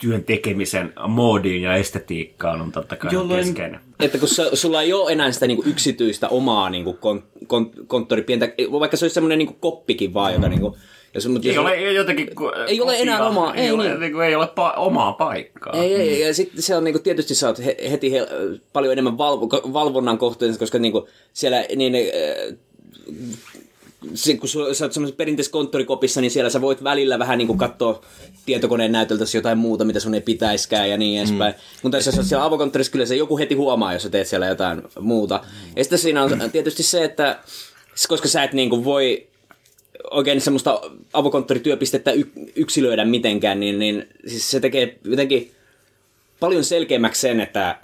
[0.00, 3.80] työn tekemisen moodiin ja estetiikkaan on totta kai Jolloin- keskeinen.
[4.00, 8.22] Että kun sä, sulla ei ole enää sitä niinku yksityistä omaa niinku kon, kon, konttori,
[8.22, 10.76] pientä, vaikka se olisi semmoinen niinku koppikin vaan, joka niinku,
[11.14, 12.30] jos, mutta Ei jos, ole ei jotenkin...
[12.66, 14.00] Ei ole enää omaa, ei, ei ole, niin.
[14.00, 15.72] niin kuin, ei ole pa- omaa paikkaa.
[15.72, 18.26] Ei, ei, ei, ja sitten se on niinku, tietysti sä oot he, heti he,
[18.72, 22.56] paljon enemmän valvo, valvonnan kohteessa, koska niinku, siellä niin, äh,
[24.14, 28.02] se, kun sä oot semmoisessa perinteisessä konttorikopissa, niin siellä sä voit välillä vähän niin katsoa
[28.46, 31.54] tietokoneen näytöltä jotain muuta, mitä sun ei pitäiskään ja niin edespäin.
[31.54, 31.60] Mm.
[31.82, 34.46] Mutta jos sä oot siellä avokonttorissa, kyllä se joku heti huomaa, jos sä teet siellä
[34.46, 35.44] jotain muuta.
[35.76, 37.38] Ja sitten siinä on tietysti se, että
[38.08, 39.30] koska sä et niin kuin voi
[40.10, 40.80] oikein semmoista
[41.12, 42.12] avokonttorityöpistettä
[42.56, 45.50] yksilöidä mitenkään, niin, niin siis se tekee jotenkin
[46.40, 47.78] paljon selkeämmäksi sen, että äh,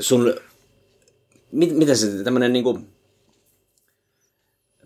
[0.00, 0.34] sun,
[1.52, 2.78] mit, mitä se tämmönen niinku,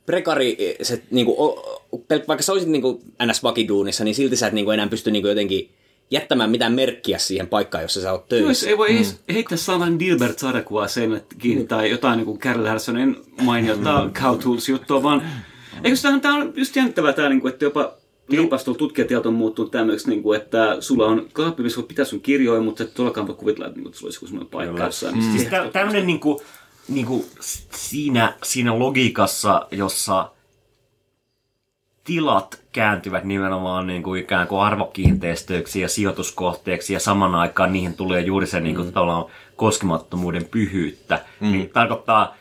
[0.06, 4.70] prekari, se, niinku, o- pel- vaikka sä olisit niinku NS-vakiduunissa, niin silti sä et niinku
[4.70, 5.70] enää pysty niinku jotenkin
[6.10, 8.68] jättämään mitään merkkiä siihen paikkaan, jossa sä oot Joo, töissä.
[8.68, 9.34] ei voi mm.
[9.34, 14.68] heittää saman Dilbert sarjakuvaa sen kiinni tai jotain niin kuin Carol Harrisonin mainiota Cow Tools
[14.68, 15.22] juttua, vaan
[15.84, 17.92] eikö tämä, tämä on just jännittävää tämä, niin kuin, että jopa
[18.28, 22.60] liipastolla tutkijatielto on muuttunut tämmöiseksi, niin kuin, että sulla on kaappi, missä pitää sun kirjoja,
[22.60, 25.14] mutta et todellakaan voi kuvitella, että, niin kuin, että sulla olisi joku semmoinen paikka jossain.
[25.16, 25.22] Mm.
[25.36, 26.42] Siis tä- tämmöinen niinku,
[26.88, 30.30] niinku s- siinä, siinä logiikassa, jossa
[32.04, 38.20] tilat kääntyvät nimenomaan niin kuin ikään kuin arvokiinteistöiksi ja sijoituskohteeksi ja saman aikaan niihin tulee
[38.20, 39.24] juuri se niin kuin, tavallaan
[39.56, 41.24] koskemattomuuden pyhyyttä.
[41.40, 41.52] Mm.
[41.52, 42.34] Niin tarkoittaa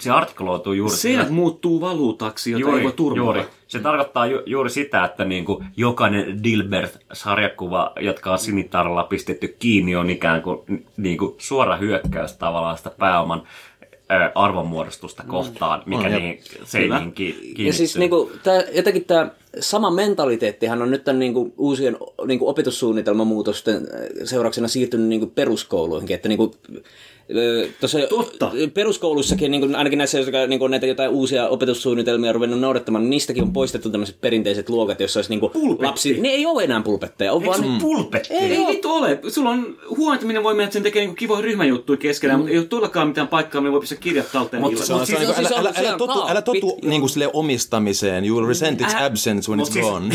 [0.00, 3.18] se artikuloituu juuri Seinät muuttuu valuutaksi, jota ei voi turvata.
[3.18, 3.44] juuri.
[3.68, 10.10] Se tarkoittaa ju, juuri sitä, että niinku jokainen Dilbert-sarjakuva, jotka on sinitarralla pistetty kiinni, on
[10.10, 13.42] ikään kuin niinku suora hyökkäys tavallaan sitä pääoman
[14.34, 16.20] arvonmuodostusta kohtaan, mikä On, jep.
[16.22, 17.66] niihin seiniin ki- kiinnittyy.
[17.66, 19.30] Ja siis niinku, tää, jotenkin tämä
[19.60, 21.96] sama mentaliteettihan on nyt tämän niinku, uusien
[22.26, 26.14] niinku, opetussuunnitelmamuutosten äh, seurauksena siirtynyt niinku, peruskouluihinkin.
[26.14, 26.54] Että niinku,
[27.36, 28.50] ö, tuossa Totta.
[28.74, 33.42] peruskouluissakin, niin ainakin näissä, jotka niin näitä jotain uusia opetussuunnitelmia on ruvennut noudattamaan, niin niistäkin
[33.42, 36.20] on poistettu tämmöiset perinteiset luokat, jossa olisi niin lapsi...
[36.20, 37.70] Ne ei ole enää pulpetteja, on Eikö vaan...
[37.70, 38.34] ole pulpetti?
[38.34, 39.18] Ei, ei vittu ole.
[39.28, 42.66] Sulla on huontaminen voi mennä, että sen tekee niinku kivoja ryhmäjuttuja keskenään, mutta ei ole
[42.66, 44.86] tuollakaan mitään paikkaa, millä voi pistää kirjat talteen Mut illalla.
[44.86, 47.30] Se on, se on, siis- niin siis älä, älä, totu, älä totu niin kuin sille
[47.32, 48.24] omistamiseen.
[48.24, 48.98] You will resent its Ä-
[49.46, 50.08] absence when Mut it's siis- gone.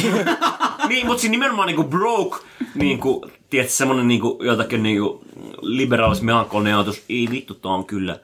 [0.90, 2.38] niin, mutta siis nimenomaan niinku broke,
[2.76, 5.24] niinku, tiedätkö, semmonen niinku jotakin niinku
[5.62, 8.20] liberaalis melankolinen ajatus, ei vittu, tää on kyllä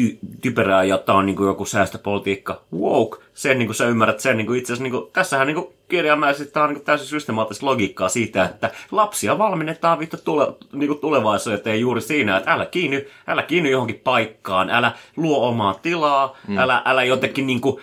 [0.00, 2.60] ty- typerää ja tää on niinku joku säästöpolitiikka.
[2.74, 6.68] Woke, sen niinku sä ymmärrät sen niinku itse asiassa niinku, tässähän niinku kirjaimellisesti tää on
[6.68, 12.52] niinku täysin systemaattista logiikkaa siitä, että lapsia valmennetaan vittu tule, niinku tulevaisuuteen juuri siinä, että
[12.52, 16.58] älä kiinny, älä kiinny johonkin paikkaan, älä luo omaa tilaa, mm.
[16.58, 17.80] älä, älä jotenkin niinku,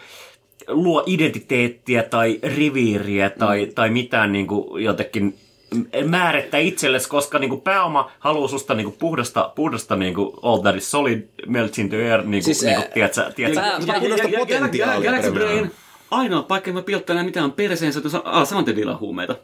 [0.70, 3.74] luo identiteettiä tai riviiriä tai, mm.
[3.74, 5.38] tai mitään niin kuin jotenkin
[6.06, 10.58] määrettä itsellesi, koska niin kuin pääoma haluaa susta niin kuin puhdasta, puhdasta niin kuin all
[10.58, 13.62] that is solid melts into air, niin kuin, Siis, siis, niin kuin, ää, tiedätkö, tiedätkö,
[14.00, 15.58] puhdasta potentiaalia Galaxy Brain.
[15.58, 15.72] Brain,
[16.12, 19.36] ainoa paikka, mä pilttelen mitään on perseensä, että ala saman tien diilaa huumeita.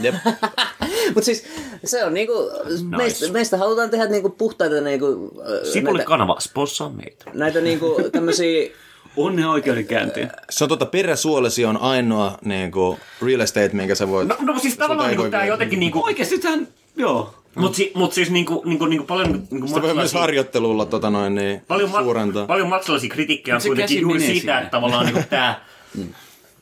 [0.00, 0.14] Jep.
[1.14, 1.44] Mutta siis
[1.84, 2.32] se on niinku,
[2.68, 2.96] nice.
[2.96, 7.24] meistä, meistä halutaan tehdä niinku puhtaita niinku, ö, Sipuli näitä, kanava sponssaa meitä.
[7.34, 8.70] näitä niinku tämmösiä
[9.16, 10.28] Onnea oikeudenkäyntiin.
[10.50, 14.28] Se on tota, peräsuolesi on ainoa niin kuin, real estate, minkä sä voit...
[14.28, 15.44] No, no siis tavallaan niin viedä.
[15.44, 17.34] jotenkin niin kuin, Oikeesti tähän, joo.
[17.54, 19.94] mut, si, mut siis niin kuin, niin kuin, niin kuin paljon niin kuin Sitä voi
[19.94, 22.46] myös harjoittelulla tota noin, niin, paljon, ma- suurentaa.
[22.46, 24.58] paljon maksalaisia kritiikkiä on Se kuitenkin juuri siitä, sinne.
[24.58, 25.60] että tavallaan niin tämä,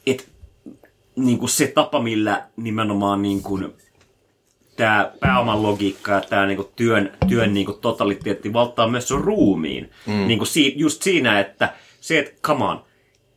[0.07, 0.25] että
[1.17, 3.73] niin kuin se tapa, millä nimenomaan niin kuin,
[4.77, 9.25] tämä pääoman logiikka ja tämä niin kuin työn, työn niin kuin totaliteetti valtaa myös sun
[9.25, 9.91] ruumiin.
[10.07, 10.27] Mm.
[10.27, 11.73] Niin kuin si, just siinä, että
[12.03, 12.85] se, että come on,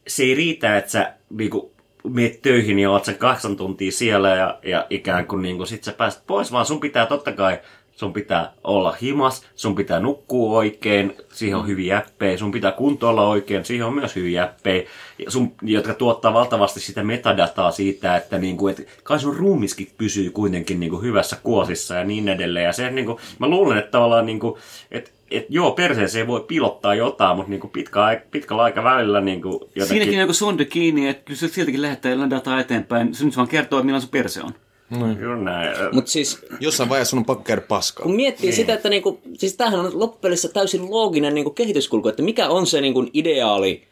[0.08, 1.72] se ei riitä, että sä niin kuin,
[2.10, 5.84] meet töihin ja oot sen kahdeksan tuntia siellä ja, ja ikään kuin, niin kuin sit
[5.84, 7.60] sä pääset pois, vaan sun pitää totta kai
[7.96, 13.28] sun pitää olla himas, sun pitää nukkua oikein, siihen on hyviä appejä, sun pitää kuntoilla
[13.28, 14.84] oikein, siihen on myös hyviä appejä,
[15.26, 20.30] ja sun, jotka tuottaa valtavasti sitä metadataa siitä, että niinku, et kai sun ruumiskin pysyy
[20.30, 22.66] kuitenkin niinku hyvässä kuosissa ja niin edelleen.
[22.66, 24.58] Ja se, niinku, mä luulen, että tavallaan, niinku,
[24.92, 29.88] että et joo, perseeseen voi pilottaa jotain, mutta niinku pitkä, pitkällä aikavälillä niinku jotenkin...
[29.88, 33.16] Siinäkin on joku sonde kiinni, että kyllä se siltäkin lähettää jollain dataa eteenpäin.
[33.16, 34.54] Se nyt vaan kertoo, että millainen sun perse on.
[35.22, 35.76] Juuri näin.
[35.92, 38.04] Mutta siis Jossain vaiheessa sun on pakko käydä paskaa.
[38.04, 42.50] kun miettii sitä, että niinku, siis tämähän on loppupelissä täysin looginen niinku kehityskulku, että mikä
[42.50, 43.84] on se niinku ideaali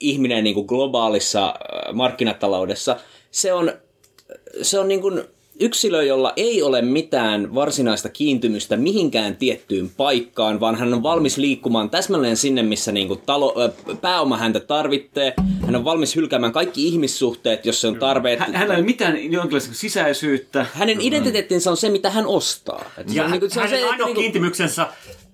[0.00, 2.96] ihminen niinku globaalissa äh, markkinataloudessa.
[3.30, 3.72] Se on,
[4.62, 5.10] se on niinku
[5.60, 11.90] yksilö, jolla ei ole mitään varsinaista kiintymystä mihinkään tiettyyn paikkaan, vaan hän on valmis liikkumaan
[11.90, 15.34] täsmälleen sinne, missä niinku talo, ö, pääoma häntä tarvitsee.
[15.66, 18.36] Hän on valmis hylkäämään kaikki ihmissuhteet, jos se on tarve.
[18.36, 20.66] Hän, hänellä ei ole mitään jonkinlaista sisäisyyttä.
[20.74, 22.84] Hänen identiteettinsä on se, mitä hän ostaa.
[22.98, 24.86] Et se Ja on niinku- se on hänen se, että ainoa niinku- kiintymyksensä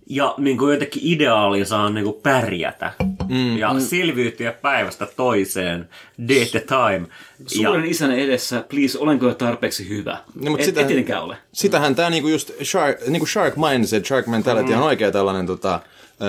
[0.07, 2.93] ja niin kuin jotenkin ideaalinsa on niin kuin pärjätä
[3.29, 3.81] mm, ja mm.
[3.81, 5.89] selviytyä päivästä toiseen,
[6.29, 7.07] day a time.
[7.47, 10.19] Suuren ja, isän edessä, please, olenko jo tarpeeksi hyvä?
[10.35, 11.37] No, mut et, sitä- et tietenkään ole.
[11.53, 15.81] Sitähän tää niinku just shark, niinku shark mindset, shark mentality on oikea tällainen tota,
[16.23, 16.29] öö,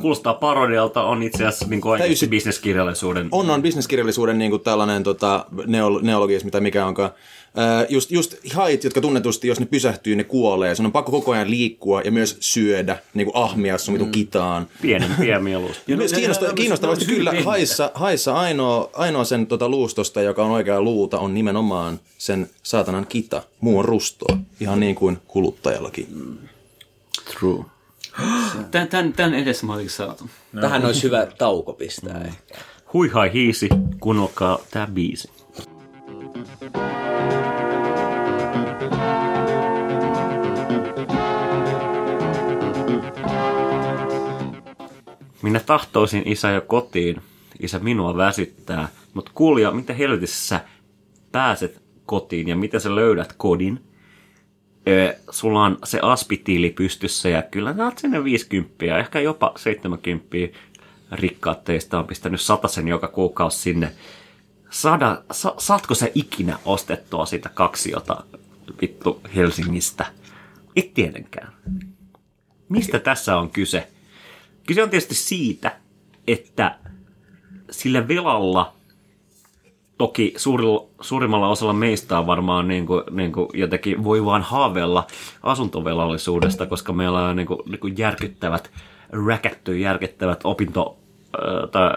[0.00, 3.28] kuulostaa parodialta, on itse asiassa niin kuin Täysin- bisneskirjallisuuden.
[3.30, 7.10] on, on bisneskirjallisuuden niinku tällainen tota, neol, neologismi tai mikä onkaan.
[7.58, 10.74] Öö, just, just hait, jotka tunnetusti, jos ne pysähtyy, ne kuolee.
[10.74, 14.10] Sun on pakko koko ajan liikkua ja myös syödä, niinku ahmia sun mm.
[14.10, 14.66] kitaan.
[14.82, 15.82] Pienempiä mieluusti.
[15.92, 20.82] Ja Myös kiinnosta, kiinnostavasti kyllä haissa, haissa ainoa, ainoa sen tota, luustosta, joka on oikea
[20.82, 23.42] luuta, on nimenomaan sen saatanan kita.
[23.60, 26.38] Muu on rustoa, ihan niin kuin kuluttajallakin.
[27.32, 27.64] True.
[28.70, 30.30] Tän, tän, tän edessä mä olin saatu.
[30.60, 32.54] Tähän olisi hyvä tauko pistää ehkä.
[32.92, 33.68] Hui hai hiisi,
[34.00, 35.41] kuunnelkaa tää biisi.
[45.42, 47.22] Minä tahtoisin isä jo kotiin.
[47.60, 48.88] Isä minua väsyttää.
[49.14, 50.60] Mutta kuulija, miten helvetissä sä
[51.32, 53.82] pääset kotiin ja miten sä löydät kodin?
[54.88, 60.28] Ö, sulla on se aspitiili pystyssä ja kyllä sä oot sinne 50, ehkä jopa 70
[61.12, 63.92] rikkaat teistä on pistänyt sen joka kuukausi sinne.
[64.70, 68.24] Saada, sa, saatko sä ikinä ostettua sitä kaksiota
[68.80, 70.06] vittu Helsingistä?
[70.76, 71.52] Et tietenkään.
[72.68, 73.88] Mistä tässä on kyse?
[74.66, 75.76] Kyse on tietysti siitä,
[76.26, 76.78] että
[77.70, 78.72] sillä velalla
[79.98, 85.06] toki suurilla, suurimmalla osalla meistä on varmaan niin kuin, niin kuin jotenkin voi vaan haaveilla
[85.42, 88.70] asuntovelallisuudesta, koska meillä on niin kuin, niin kuin järkyttävät,
[89.26, 90.98] räkätty järkyttävät opinto,
[91.34, 91.90] ö, tai,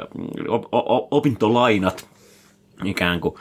[0.48, 2.10] op, op, opintolainat
[2.84, 3.36] ikään kuin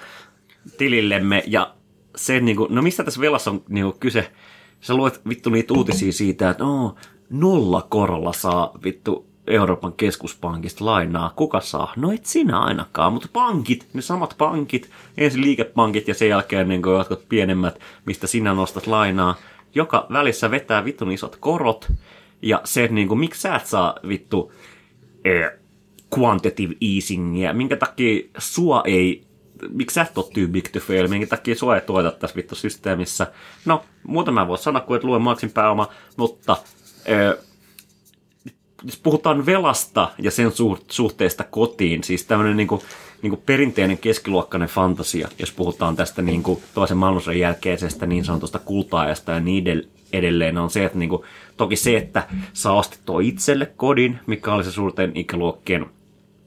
[0.79, 1.43] tilillemme.
[1.47, 1.75] Ja
[2.17, 4.33] se, niin kuin, no mistä tässä velassa on niin kuin kyse?
[4.81, 6.95] Sä luet vittu niitä uutisia siitä, että oh,
[7.31, 11.33] nolla korolla saa vittu Euroopan keskuspankista lainaa.
[11.37, 11.93] Kuka saa?
[11.97, 16.83] No et sinä ainakaan, mutta pankit, ne samat pankit, ensin liikepankit ja sen jälkeen niin
[16.99, 19.37] jotkut pienemmät, mistä sinä nostat lainaa,
[19.75, 21.93] joka välissä vetää vittun isot korot.
[22.43, 24.53] Ja se, niin kuin, miksi sä et saa vittu
[25.25, 25.51] eh,
[26.19, 29.25] quantitative easingia, minkä takia sua ei
[29.73, 32.55] miksi sä et ole too big to fail, minkä takia sua ei tueta tässä vittu
[32.55, 33.27] systeemissä.
[33.65, 36.57] No, muuta mä voin sanoa, kun et lue maksin pääoma, mutta
[38.85, 42.69] jos puhutaan velasta ja sen suht- suhteesta kotiin, siis tämmöinen niin
[43.23, 49.33] niin perinteinen keskiluokkainen fantasia, jos puhutaan tästä niin kuin toisen maailmansodan jälkeisestä niin sanotusta kultaajasta
[49.33, 51.23] ja niin edelleen, on se, että niin kuin,
[51.57, 55.87] toki se, että saa ostettua itselle kodin, mikä oli se suurten ikäluokkien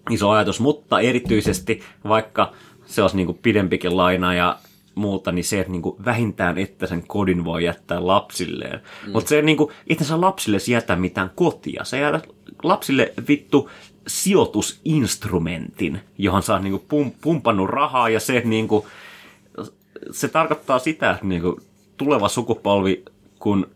[0.10, 2.54] iso ajatus, mutta erityisesti vaikka
[2.86, 4.60] se olisi niin kuin pidempikin laina ja
[4.98, 8.82] muuta, niin se, että niin kuin vähintään, että sen kodin voi jättää lapsilleen.
[9.06, 9.12] Mm.
[9.12, 11.84] Mutta se niin kuin, itse asiassa lapsille jätä mitään kotia.
[11.84, 12.22] Se jätä
[12.64, 13.70] lapsille vittu
[14.08, 18.86] sijoitusinstrumentin, johon saa niin kuin pum, pumpannut rahaa ja se, niin kuin,
[20.12, 21.56] se tarkoittaa sitä, että niin kuin
[21.98, 23.06] tuleva sukupolvi,
[23.40, 23.68] kun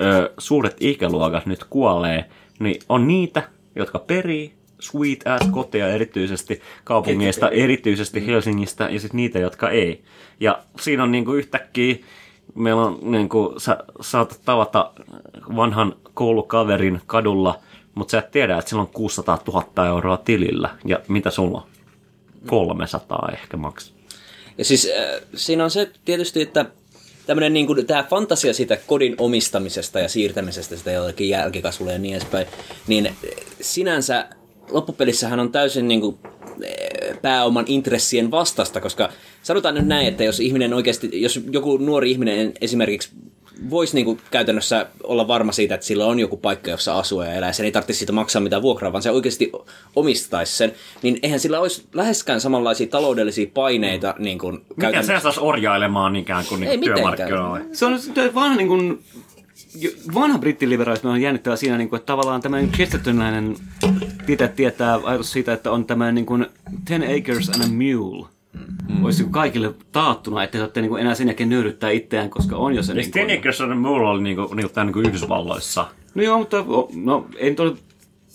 [0.00, 7.48] ö, suuret ikäluokat nyt kuolee, niin on niitä, jotka perii sweet ass koteja erityisesti kaupungeista,
[7.48, 10.04] erityisesti Helsingistä ja sitten niitä, jotka ei.
[10.40, 11.96] Ja siinä on niinku yhtäkkiä,
[12.54, 14.92] meillä on niinku, sä saatat tavata
[15.56, 17.58] vanhan koulukaverin kadulla,
[17.94, 20.70] mutta sä et tiedä, että sillä on 600 000 euroa tilillä.
[20.84, 21.66] Ja mitä sulla on?
[22.46, 23.92] 300 ehkä maks.
[24.58, 26.66] Ja siis äh, siinä on se tietysti, että
[27.26, 32.14] tämmöinen niin kuin, tämä fantasia siitä kodin omistamisesta ja siirtämisestä sitä jollekin jälkikasvulle ja niin
[32.16, 32.46] edespäin,
[32.86, 33.16] niin
[33.60, 34.28] sinänsä
[34.70, 36.18] loppupelissähän on täysin niin kuin,
[36.62, 39.08] eh, pääoman intressien vastasta, koska
[39.42, 43.10] sanotaan nyt näin, että jos ihminen oikeasti, jos joku nuori ihminen esimerkiksi
[43.70, 47.32] voisi niin kuin käytännössä olla varma siitä, että sillä on joku paikka, jossa asua ja
[47.32, 49.52] elää, sen ei tarvitse siitä maksaa mitään vuokraa, vaan se oikeasti
[49.96, 54.14] omistaisi sen, niin eihän sillä olisi läheskään samanlaisia taloudellisia paineita.
[54.18, 57.66] Niin kuin Mikä se saisi orjailemaan ikään kuin, niin kuin työmarkkinoille?
[57.72, 58.00] Se on
[58.34, 59.04] vaan niin kuin
[60.14, 63.56] vanha brittiliberaalismi on jännittävä siinä, niin kuin, että tavallaan tämmöinen Chestertonlainen
[64.26, 66.46] pitää tietää ajatus siitä, että on tämmöinen niin kuin
[66.84, 68.26] ten acres and a mule.
[68.88, 69.04] Mm.
[69.04, 72.94] Olisi kaikille taattuna, että saatte niin enää sen jälkeen nöyryttää itseään, koska on jo se...
[72.94, 75.88] Niin ten acres and a mule oli niin kuin, niin kuin, niin kuin Yhdysvalloissa?
[76.14, 76.64] No joo, mutta
[76.94, 77.72] no, ei nyt ole...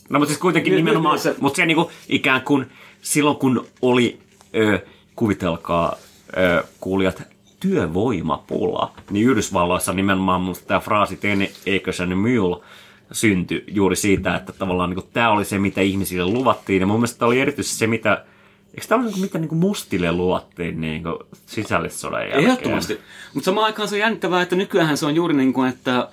[0.09, 2.65] No mutta siis kuitenkin nimenomaan, nyt, mutta se niin kuin, ikään kuin
[3.01, 4.19] silloin kun oli,
[4.55, 4.79] ö,
[5.15, 5.95] kuvitelkaa
[6.37, 7.23] ö, kuulijat,
[7.61, 11.47] työvoimapula, niin Yhdysvalloissa nimenomaan musta tämä fraasi ten
[11.77, 12.63] acres mule
[13.11, 16.79] syntyi juuri siitä, että tavallaan niin tämä oli se, mitä ihmisille luvattiin.
[16.81, 18.25] Ja mun mielestä tämä oli erityisesti se, mitä
[18.73, 21.03] Eikö tämä ole niin mitä niin mustille luvattiin niin
[21.45, 22.45] sisällissodan jälkeen?
[22.45, 22.99] Ehdottomasti.
[23.33, 26.09] Mutta samaan aikaan se on jännittävää, että nykyään se on juuri niin kuin, että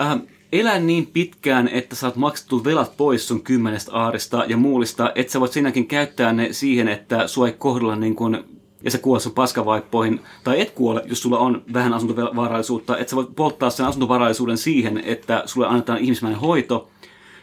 [0.00, 0.20] äh,
[0.52, 5.40] elä niin pitkään, että saat maksettu velat pois sun kymmenestä aarista ja muulista, että sä
[5.40, 8.44] voit sinäkin käyttää ne siihen, että sua ei kohdella niin kuin
[8.84, 13.16] ja se kuolee sun paskavaippoihin, tai et kuole, jos sulla on vähän asuntovaraisuutta, että sä
[13.16, 16.88] voit polttaa sen asuntovaraisuuden siihen, että sulle annetaan ihmismäinen hoito,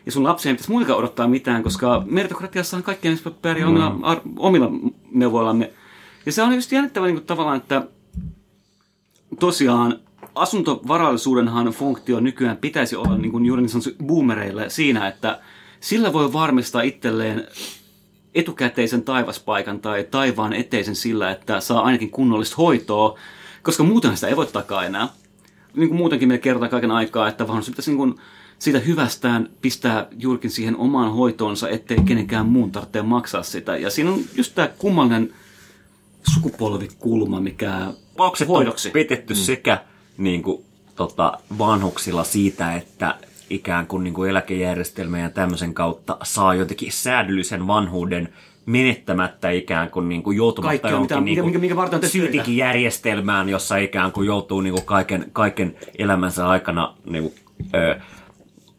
[0.06, 3.08] ja sun lapsi ei pitäisi muutenkaan odottaa mitään, koska meritokratiassahan kaikki
[3.42, 3.76] pärjää mm.
[3.76, 4.72] omilla, ar, omilla
[5.12, 5.72] neuvoillamme.
[6.26, 7.88] Ja se on just jännittävä niin kuin, tavallaan, että
[9.40, 10.00] tosiaan
[10.36, 15.40] asuntovarallisuudenhan funktio nykyään pitäisi olla niin kuin juuri niin boomereille siinä, että
[15.80, 17.48] sillä voi varmistaa itselleen
[18.36, 23.20] etukäteisen taivaspaikan tai taivaan eteisen sillä, että saa ainakin kunnollista hoitoa,
[23.64, 25.10] koska muuten sitä ei voi takaa enää.
[25.74, 28.16] Niin kuin muutenkin meille kerrotaan kaiken aikaa, että vaan se pitäisi niin kuin
[28.60, 33.78] siitä hyvästään pistää juurikin siihen omaan hoitoonsa, ettei kenenkään muun tarvitse maksaa sitä.
[33.78, 35.34] Ja siinä on just tämä kummallinen
[36.34, 38.90] sukupolvikulma, mikä Maukset hoidoksi.
[38.90, 39.38] on petetty mm.
[39.38, 39.84] sekä
[40.18, 40.64] niin kuin,
[40.96, 43.16] tota, vanhuksilla siitä, että
[43.52, 48.30] ikään kuin, niin kuin eläkejärjestelmän ja tämmöisen kautta saa jotenkin säädyllisen vanhuuden
[48.66, 53.78] menettämättä ikään kuin, niin kuin joutumatta Kaikkea, johonkin mitä, niin kuin, mikä, mikä järjestelmään, jossa
[53.78, 57.34] ikään kuin joutuu niin kuin kaiken, kaiken elämänsä aikana niin kuin,
[57.74, 58.00] ö,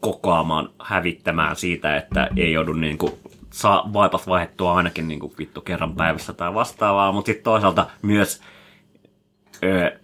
[0.00, 3.12] kokoamaan, hävittämään siitä, että ei joudu niin kuin,
[3.50, 8.40] saa vaipat vaihdettua ainakin niin kuin, vittu kerran päivässä tai vastaavaa, mutta sitten toisaalta myös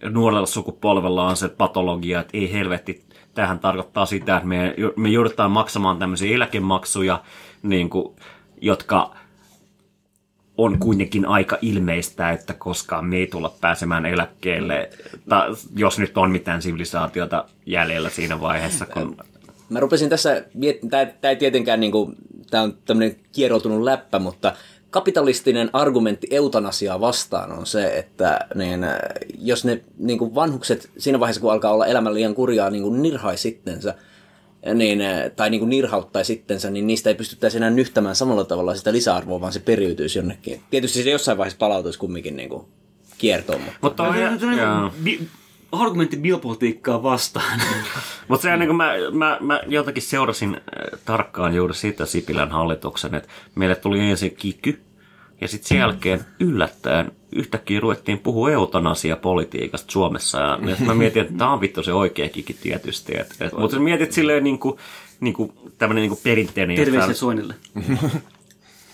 [0.09, 3.03] nuorella sukupolvella on se patologia, että ei helvetti,
[3.33, 7.23] tähän tarkoittaa sitä, että me, me joudutaan maksamaan tämmöisiä eläkemaksuja,
[7.63, 8.15] niin kuin,
[8.61, 9.15] jotka
[10.57, 14.89] on kuitenkin aika ilmeistä, että koskaan me ei tulla pääsemään eläkkeelle,
[15.29, 19.17] tai jos nyt on mitään sivilisaatiota jäljellä siinä vaiheessa, kun
[19.69, 22.15] Mä rupesin tässä miettimään, tämä ei tietenkään, niin kuin,
[22.49, 24.53] tämä on tämmöinen kieroutunut läppä, mutta
[24.89, 28.85] kapitalistinen argumentti eutanasiaa vastaan on se, että niin,
[29.39, 33.01] jos ne niin kuin vanhukset siinä vaiheessa, kun alkaa olla elämä liian kurjaa, niin kuin
[33.01, 33.95] nirhai sittensä,
[34.73, 34.99] niin,
[35.35, 39.41] tai niin kuin nirhauttai sittensä, niin niistä ei pystyttäisi enää nyhtämään samalla tavalla sitä lisäarvoa,
[39.41, 40.61] vaan se periytyisi jonnekin.
[40.69, 42.65] Tietysti se jossain vaiheessa palautuisi kumminkin niin kuin
[43.17, 43.61] kiertoon.
[43.61, 43.77] Mutta...
[43.81, 44.91] Mutta on, Tämä
[45.71, 47.61] argumentti biopolitiikkaa vastaan.
[48.27, 53.29] Mutta se, niin mä, mä, mä jotenkin seurasin äh, tarkkaan juuri sitä Sipilän hallituksen, että
[53.55, 54.81] meille tuli ensin kiky,
[55.41, 60.39] ja sitten sen jälkeen yllättäen yhtäkkiä ruvettiin puhua eutanasia-politiikasta Suomessa.
[60.39, 63.17] Ja mä mietin, että tämä on vittu se oikea kiki tietysti.
[63.17, 64.77] Et, et, mutta mietit silleen niin kuin,
[65.19, 66.75] niin kuin, tämmöinen niin kuin perinteinen...
[66.75, 67.53] Terveisiä jossain-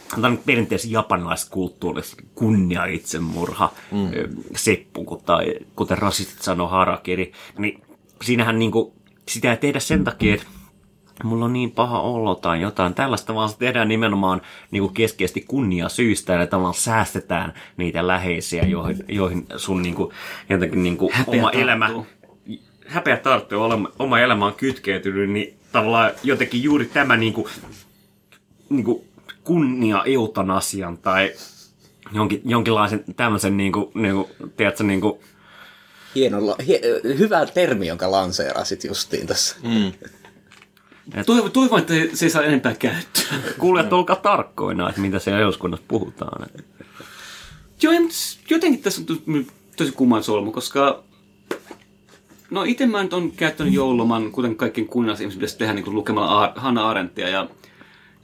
[0.10, 0.22] Soinille.
[0.22, 4.10] Tämä on perinteisessä japanilaiskulttuurissa kunnia itsemurha, mm.
[4.56, 7.82] seppu, tai kuten rasistit sanoo harakiri, niin
[8.22, 8.94] siinähän niinku,
[9.28, 10.46] sitä ei tehdä sen takia, että
[11.24, 14.42] mulla on niin paha olo tai jotain tällaista, vaan se tehdään nimenomaan
[14.72, 20.14] niinku keskeisesti kunnia syystä ja tavallaan säästetään niitä läheisiä, joihin, joihin sun niinku,
[20.50, 22.08] jotenkin niinku Häpeä oma elämä, tarttuu.
[22.88, 23.64] häpeä tarttuu,
[24.00, 27.50] oma, elämä on kytkeytynyt, niin tavallaan jotenkin juuri tämä niinku,
[28.70, 29.05] niinku
[29.46, 31.34] kunnia eutanasian tai
[32.14, 35.20] jonkin, jonkinlaisen tämmöisen, niinku, niinku, tiedätkö, niinku,
[36.16, 39.56] Hieno, la- hie, hyvä termi, jonka lanseerasit justiin tässä.
[39.64, 39.92] Mm.
[41.26, 43.24] Toivon, toivon, että se ei saa enempää käyttöä.
[43.60, 46.48] kuulijat, olkaa tarkkoina, että mitä siellä eduskunnassa puhutaan.
[47.82, 47.94] Joo,
[48.50, 51.04] jotenkin tässä on tosi, tosi kumman solmu, koska
[52.50, 56.54] no itse mä nyt on käyttänyt joululoman, kuten kaikkien kunnallisihmiset pitäisi tehdä niin kuin lukemalla
[56.56, 57.30] Hanna Arendtia.
[57.30, 57.50] Ja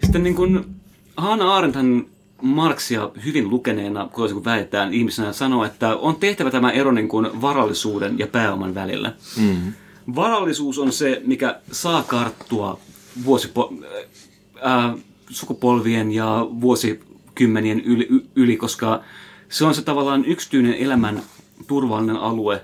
[0.03, 0.80] sitten niin kuin
[1.21, 2.05] Hanna Arendthan
[2.41, 8.19] Marksia hyvin lukeneena, kuin väitetään, ihmisenä sanoo, että on tehtävä tämä ero niin kuin varallisuuden
[8.19, 9.13] ja pääoman välillä.
[9.37, 9.73] Mm.
[10.15, 12.79] Varallisuus on se, mikä saa karttua
[13.25, 13.73] vuosipo-
[14.61, 14.97] ää,
[15.29, 19.01] sukupolvien ja vuosikymmenien yli, yli, koska
[19.49, 21.21] se on se tavallaan yksityinen elämän
[21.67, 22.61] turvallinen alue,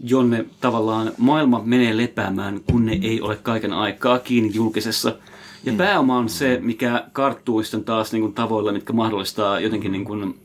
[0.00, 5.16] jonne tavallaan maailma menee lepäämään, kun ne ei ole kaiken aikaa kiinni julkisessa.
[5.64, 5.78] Ja Hmm.
[5.78, 10.40] pääoma on se, mikä karttuu sitten taas niin kuin tavoilla, mitkä mahdollistaa jotenkin niin kuin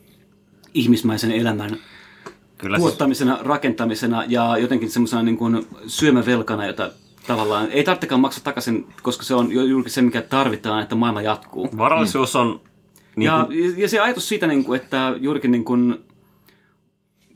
[0.74, 1.78] ihmismäisen elämän
[2.58, 6.92] Kyllä siis, tuottamisena, rakentamisena ja jotenkin semmoisena niin kuin syömävelkana, jota
[7.28, 11.70] tavallaan ei tarvitsekaan maksaa takaisin, koska se on juuri se, mikä tarvitaan, että maailma jatkuu.
[11.78, 12.62] varallisuus on...
[13.16, 15.96] Niin Ja, kuin, ja se ajatus siitä, niin kuin, että juurikin niin kuin,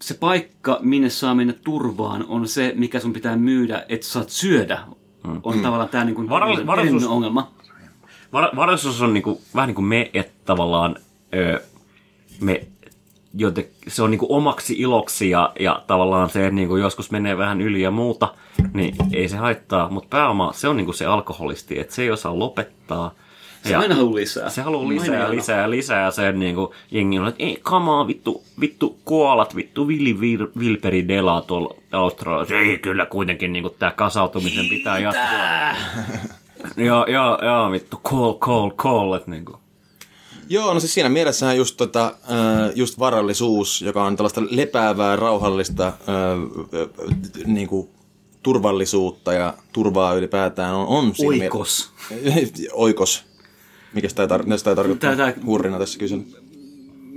[0.02, 4.80] se paikka, minne saa mennä turvaan, on se, mikä sun pitää myydä, että saat syödä,
[5.44, 7.52] on tavallaan tämä niin kuin Varal- varallisuus- ongelma.
[8.34, 10.96] Var, varallisuus on niin kuin, vähän niin kuin me, että tavallaan
[11.36, 11.62] ö,
[12.42, 12.68] me
[13.38, 17.12] joten se on niin kuin omaksi iloksi ja, ja tavallaan se, että niin kuin joskus
[17.12, 18.34] menee vähän yli ja muuta,
[18.74, 19.90] niin ei se haittaa.
[19.90, 23.12] Mutta pääoma, se on niin kuin se alkoholisti, että se ei osaa lopettaa.
[23.64, 24.50] Se aina haluaa lisää.
[24.50, 25.36] Se haluaa Aina lisää ja aina.
[25.36, 29.88] lisää ja lisää ja sen niinku jengi on, että ei kamaa vittu, vittu koalat, vittu
[29.88, 32.56] Willi Vil, Vilperi Dela tuolla Australiassa.
[32.56, 35.24] Ei kyllä kuitenkin niinku tää kasautumisen pitää jatkua.
[36.78, 39.58] joo, joo, joo, vittu call, call, call, että niinku.
[40.50, 45.88] Joo, no siis siinä mielessähän just, tota, äh, just varallisuus, joka on tällaista lepäävää, rauhallista
[45.88, 45.94] äh,
[46.82, 47.90] äh, niin kuin
[48.44, 51.92] turvallisuutta ja turvaa ylipäätään on, on siinä miele- Oikos.
[52.74, 53.24] Oikos.
[53.94, 56.26] Mikä sitä, tar- mitä sitä tarkoittaa Tää- hurrina tässä kysyn?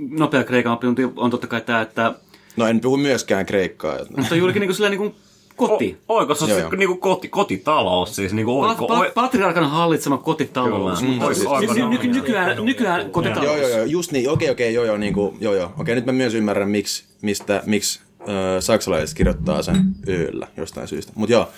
[0.09, 2.13] Nopea kreikan oppi on totta kai tämä, että
[2.57, 3.97] No en puhu myöskään kreikkaa.
[4.17, 5.15] mutta juurikin niin kuin sillä niin kuin
[5.57, 5.97] koti.
[6.09, 6.71] O, oikos on Joo, se joo.
[6.75, 10.99] niinku koti, kotitalous, siis niinku Pat, oiko, pat, oi, patriarkan hallitsema kotitalous.
[10.99, 11.11] Kyllä.
[11.13, 11.33] Mutta Mm.
[11.35, 13.45] siis Oiko- ny- oiko- ny- nykyään, nykyään kotitalous.
[13.47, 15.71] Joo, joo, joo, just niin, okei, okei, joo, joo, niin kuin, joo, joo.
[15.79, 18.25] Okei, nyt mä myös ymmärrän, miksi, mistä, miksi äh,
[18.59, 21.11] saksalaiset kirjoittaa sen yöllä jostain syystä.
[21.15, 21.49] Mutta joo,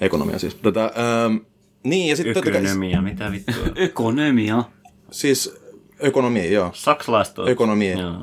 [0.00, 0.54] ekonomia siis.
[0.54, 0.84] Tota,
[1.24, 1.36] ähm,
[1.82, 3.54] niin, ja sitten totta kai, Ökonomia, mitä vittua.
[3.76, 4.64] Ekonomia.
[5.10, 5.54] siis
[6.04, 6.70] ökonomia, joo.
[6.74, 7.48] Saksalaiset on.
[7.48, 7.98] Ökonomia.
[7.98, 8.14] Joo.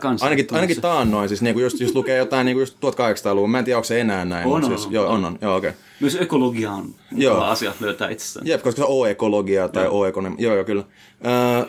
[0.00, 0.26] Kanssa.
[0.26, 3.76] ainakin, ainakin taannoin, siis niin just, just lukee jotain niin just 1800-luvun, mä en tiedä,
[3.76, 4.46] onko se enää näin.
[4.46, 4.92] On, on, siis, on.
[4.92, 5.70] Joo, on, on, joo, okei.
[5.70, 5.80] Okay.
[6.00, 7.34] Myös ekologia on Joo.
[7.34, 8.46] mukava asia löytää itsestään.
[8.46, 10.84] Jep, koska se on o-ekologia tai o-ekonomia, joo, joo, kyllä.
[11.24, 11.66] Ää,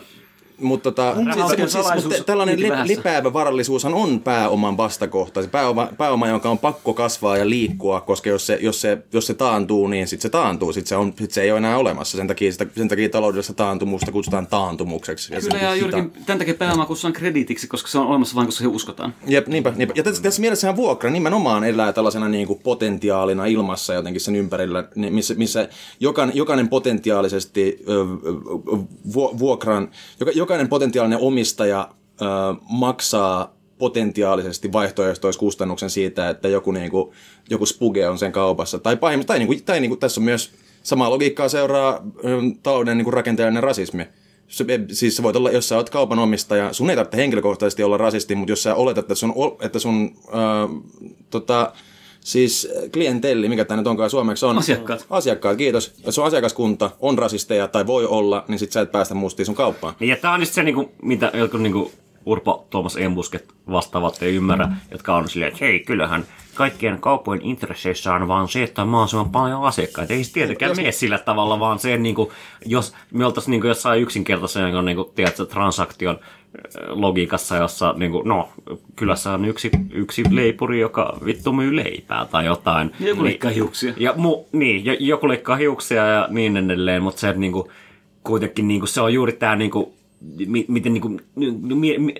[0.60, 1.14] mutta tota,
[1.56, 2.96] siis, siis, mutta tällainen vähässä.
[2.96, 5.42] lepäävä varallisuushan on pääoman vastakohta.
[5.42, 9.26] Se pääoma, pääoma, jonka on pakko kasvaa ja liikkua, koska jos se, jos se, jos
[9.26, 10.72] se taantuu, niin sitten se taantuu.
[10.72, 12.16] Sitten se, on, sit se ei ole enää olemassa.
[12.16, 15.34] Sen takia, sitä, sen takia taloudellista taantumusta kutsutaan taantumukseksi.
[15.34, 18.46] Ja Kyllä, on ja juurikin tämän takia pääoma kutsutaan krediitiksi, koska se on olemassa vain,
[18.46, 19.14] koska se uskotaan.
[19.26, 19.92] Jep, niinpä, niinpä.
[19.96, 24.84] Ja tässä, tässä mielessähän vuokra nimenomaan elää tällaisena niin kuin potentiaalina ilmassa jotenkin sen ympärillä,
[24.94, 25.68] niin missä, missä
[26.00, 27.84] jokainen, jokainen potentiaalisesti
[29.38, 29.90] vuokran,
[30.20, 31.88] joka, jokainen potentiaalinen omistaja
[32.22, 32.24] ö,
[32.70, 37.10] maksaa potentiaalisesti vaihtoehtoiskustannuksen siitä, että joku, niin kuin,
[37.50, 38.78] joku spuge on sen kaupassa.
[38.78, 42.38] Tai, pahimmillaan, tai, niin kuin, tai niin kuin, tässä on myös samaa logiikkaa seuraa ö,
[42.62, 44.06] talouden niin kuin rakenteellinen rasismi.
[44.48, 47.96] Se, siis sä voit olla, jos sä oot kaupan omistaja, sun ei tarvitse henkilökohtaisesti olla
[47.96, 50.82] rasisti, mutta jos sä oletat, että sun, että sun äh,
[51.30, 51.72] tota,
[52.24, 54.58] siis klientelli, mikä tämä nyt onkaan suomeksi on.
[54.58, 55.06] Asiakkaat.
[55.10, 55.92] Asiakkaat, kiitos.
[56.06, 59.54] Jos sun asiakaskunta on rasisteja tai voi olla, niin sit sä et päästä mustiin sun
[59.54, 59.94] kauppaan.
[60.00, 61.92] Niin, ja tämä on just se, niinku, mitä jotkut niinku,
[62.26, 68.14] Urpo Tuomas Embusket vastaavat ei ymmärrä, jotka on silleen, että hei, kyllähän kaikkien kauppojen intresseissä
[68.14, 70.12] on vaan se, että on mahdollisimman paljon asiakkaita.
[70.12, 72.32] Ei se tietenkään mene sillä tavalla, vaan se, niinku,
[72.66, 78.48] jos me oltaisiin niinku jossain yksinkertaisen niinku, tiedätkö, transaktion äh, logiikassa, jossa niinku, no,
[78.96, 82.90] kylässä on yksi, yksi leipuri, joka vittu myy leipää tai jotain.
[83.00, 83.94] Ja joku leikkaa hiuksia.
[83.96, 87.70] Ja mu, niin, ja joku leikkaa hiuksia ja niin edelleen, mutta se, että niinku,
[88.24, 90.03] kuitenkin niinku, se on juuri tämä, niinku, mi,
[90.68, 92.14] miten niinku, mi, mi,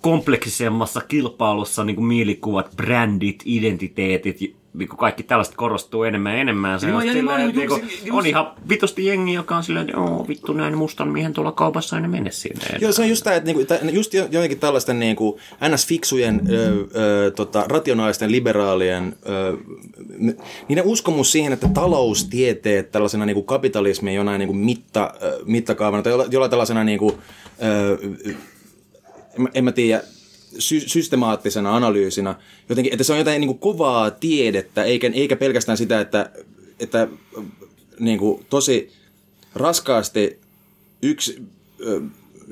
[0.00, 6.80] kompleksisemmassa kilpailussa niinku, mielikuvat, brändit, identiteetit, niinku, kaikki tällaiset korostuu enemmän ja enemmän.
[6.80, 9.88] Se Joo, on, ja niin silleen, niinku, just- on ihan vitusti jengi, joka on silleen,
[9.88, 12.64] että vittu näin mustan miehen tuolla kaupassa aina mene sinne.
[12.80, 16.86] Joo, se on just tämä, että niinku, just jo- jotenkin tällaisten niinku, ns-fiksujen, ö,
[17.26, 19.56] ö, tota, rationaalisten liberaalien, ö,
[20.68, 26.26] niiden uskomus siihen, että taloustieteet tällaisena niinku, kapitalismin jonain niinku, mitta, ö, mittakaavana tai jolla,
[26.30, 27.18] jollain tällaisena, niinku,
[27.62, 27.98] ö,
[29.54, 30.02] en mä tiedä,
[30.58, 32.34] sy- systemaattisena analyysinä,
[32.68, 36.30] jotenkin, että se on jotain niin kuin kovaa tiedettä, eikä, eikä pelkästään sitä, että,
[36.80, 37.08] että
[37.98, 38.92] niin kuin, tosi
[39.54, 40.40] raskaasti
[41.02, 41.42] yksi
[41.86, 42.00] ö,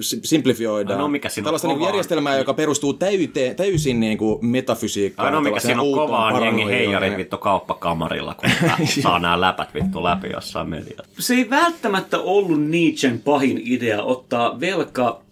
[0.01, 0.97] si- simplifioidaan.
[0.97, 5.27] Ainoa, mikä Tällaista niin järjestelmää, joka perustuu täyteen, täysin niin kuin metafysiikkaan.
[5.27, 6.71] Ainoa mikä siinä on kovaa on jengi paranoiaan.
[6.71, 8.51] heijarit vittu kauppakamarilla, kun
[9.03, 11.13] saa nämä läpät vittu läpi jossain mediassa.
[11.19, 15.23] Se ei välttämättä ollut Nietzschen pahin idea ottaa velka,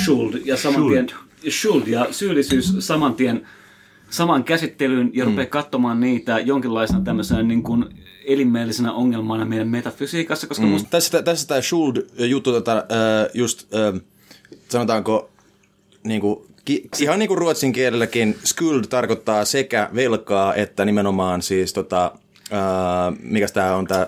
[0.00, 1.06] schuld ja saman tien,
[1.50, 3.46] schuld ja syyllisyys saman tien
[4.12, 7.84] saman käsittelyyn ja rupeaa katsomaan niitä jonkinlaisena tämmöisenä niin kuin
[8.24, 10.70] elimellisenä ongelmana meidän metafysiikassa, koska mm.
[10.70, 14.00] musta Tässä, tässä tämä Schuld-juttu, tota, äh, just äh,
[14.68, 15.30] sanotaanko,
[16.04, 22.12] niinku, ki, ihan niin kuin ruotsin kielelläkin, skuld tarkoittaa sekä velkaa että nimenomaan siis tota,
[22.52, 24.06] äh, mikä tämä on tämä,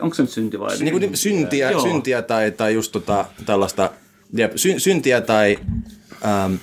[0.00, 0.78] onko se nyt synti vai?
[0.78, 1.82] niin kuin syntiä, Joo.
[1.82, 3.90] syntiä tai, tai just tota, tällaista,
[4.32, 5.58] jep, sy, syntiä tai
[6.24, 6.54] ähm,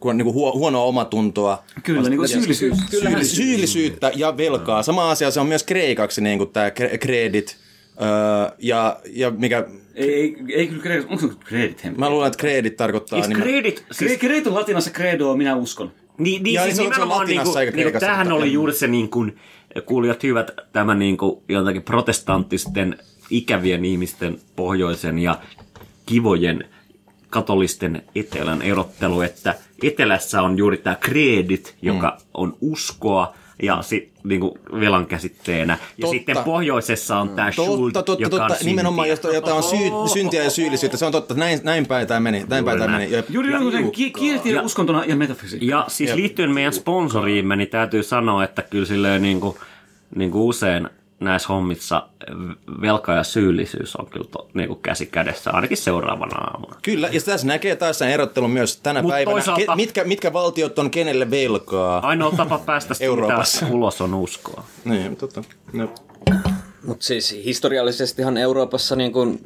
[0.00, 1.64] kun on niin kuin huo, huonoa omatuntoa.
[1.82, 2.78] Kyllä, niin kuin syyllisyys.
[2.90, 4.82] Kyllähän syyllisyyttä ja velkaa.
[4.82, 7.56] Sama asia se on myös kreikaksi niin kuin tämä kredit.
[8.02, 9.64] Öö, ja, ja mikä,
[9.94, 13.18] Ei, ei, ei kyllä kredit, onko se kredit mä luulen, että kredit tarkoittaa...
[13.22, 13.98] Siis nimen- kredit, Siis...
[13.98, 15.92] siis, Kredit on latinassa credoa, minä uskon.
[16.18, 18.32] niin, niin Ja siis se on- se on nimenomaan latinassa niinku, eikä niinku, kreikassa, tämähän
[18.32, 19.36] oli juuri se niin kuin,
[19.86, 22.98] kuulijat hyvät, tämä niin kuin, jotenkin protestanttisten
[23.30, 25.38] ikävien ihmisten pohjoisen ja
[26.06, 26.64] kivojen
[27.30, 32.24] katolisten etelän erottelu, että etelässä on juuri tämä kredit, joka Mm.
[32.34, 35.72] on uskoa ja sit, niin kuin velan käsitteenä.
[35.72, 36.10] Ja Totta.
[36.10, 38.64] sitten pohjoisessa on tämä schuld, Totta, totta, joka on totta.
[38.64, 39.30] Nimenomaan, syntiä.
[39.30, 40.96] jota, jota on syy, syntiä ja syyllisyyttä.
[40.96, 41.34] Se on totta.
[41.34, 42.44] Näin, näin päin tämä meni.
[42.48, 43.02] Näin päin tämä näin.
[43.02, 43.12] meni.
[43.16, 43.30] Jep.
[43.30, 45.66] Juuri niin kuin ki- kielitiede Ja- uskontona ja metafysiikka.
[45.66, 46.16] Ja siis Jep.
[46.18, 49.56] liittyen meidän sponsoriimme, niin täytyy sanoa, että kyllä silleen niin kuin,
[50.16, 50.88] niin kuin usein
[51.20, 52.08] näissä hommissa
[52.80, 56.76] velka ja syyllisyys on kyllä to, niin kuin käsi kädessä, ainakin seuraavana aamuna.
[56.82, 59.34] Kyllä, ja tässä näkee taas sen erottelun myös tänä Mut päivänä.
[59.34, 61.98] toisaalta- Ke, mitkä, mitkä valtiot on kenelle velkaa?
[62.06, 63.66] Ainoa tapa päästä Euroopassa.
[63.70, 64.64] ulos on uskoa.
[64.84, 65.44] Niin, totta.
[65.72, 65.88] No.
[66.86, 69.40] Mutta siis historiallisestihan Euroopassa niin kun,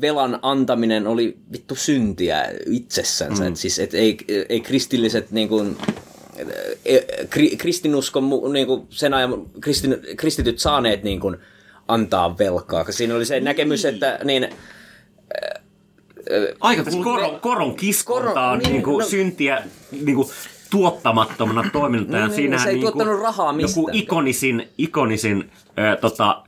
[0.00, 3.42] velan antaminen oli vittu syntiä itsessänsä.
[3.42, 3.48] Mm.
[3.48, 4.16] Et siis et ei,
[4.48, 5.76] ei kristilliset niin kun,
[7.58, 11.38] kristinuskon mu- niin kun sen ajan kristin, kristityt saaneet niin kun,
[11.88, 12.80] antaa velkaa.
[12.84, 14.48] Koska Siinä oli se näkemys, että niin,
[16.60, 19.62] Aika Tässä koron, koron kiskonta Koron- on niin, niin kuin no- syntiä
[20.04, 20.28] niin kuin
[20.70, 22.18] tuottamattomana toimintana.
[22.18, 23.86] Niin, niin, Siinähän se ei niin kuin tuottanut rahaa Joku mistään.
[23.92, 26.42] ikonisin, ikonisin ö, tota,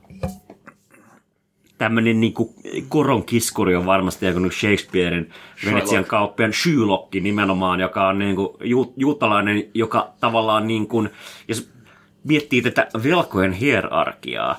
[1.81, 2.33] tämmöinen niin
[2.89, 5.29] koron kiskuri on varmasti joku nyt Shakespearein
[5.65, 11.09] Venetsian kauppian Shylock nimenomaan, joka on niin kuin ju, juutalainen, joka tavallaan niin kuin,
[11.47, 11.69] jos
[12.23, 14.55] miettii tätä velkojen hierarkiaa,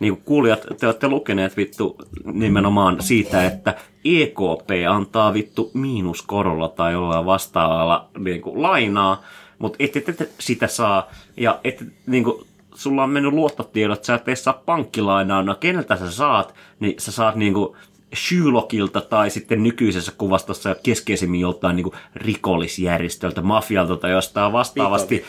[0.00, 6.92] niin kuin kuulijat, te olette lukeneet vittu nimenomaan siitä, että EKP antaa vittu miinuskorolla tai
[6.92, 9.22] jollain vastaavalla niin kuin lainaa,
[9.58, 12.46] mutta ette te sitä saa, ja ette, niin kuin,
[12.76, 17.36] sulla on mennyt luottotiedot, sä et saa pankkilainaa, no keneltä sä saat, niin sä saat
[17.36, 17.76] niin kuin
[18.14, 25.24] Shylockilta tai sitten nykyisessä kuvastossa keskeisimmin joltain niin kuin rikollisjärjestöltä, mafialta tai jostain vastaavasti.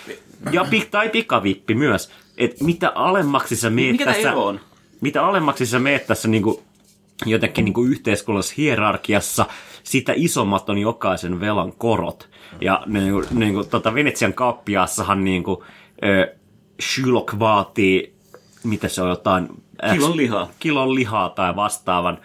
[0.52, 2.12] Ja, pi- tai pikavippi myös.
[2.38, 4.60] Et mitä alemmaksi sä meet Mikä tässä, on?
[5.02, 6.60] mitä alemmaksi sä meet tässä niin kuin
[7.26, 9.46] jotenkin niin kuin yhteiskunnallisessa hierarkiassa,
[9.84, 12.30] sitä isommat on jokaisen velan korot.
[12.62, 15.58] Ja niin kuin, niin kuin, tota Venetsian kauppiaassahan niin kuin,
[16.04, 16.36] ö,
[16.82, 18.14] Shylock vaatii,
[18.64, 19.48] mitä se on jotain...
[19.88, 20.52] X- Kilon lihaa.
[20.60, 22.18] Kilon lihaa tai vastaavan.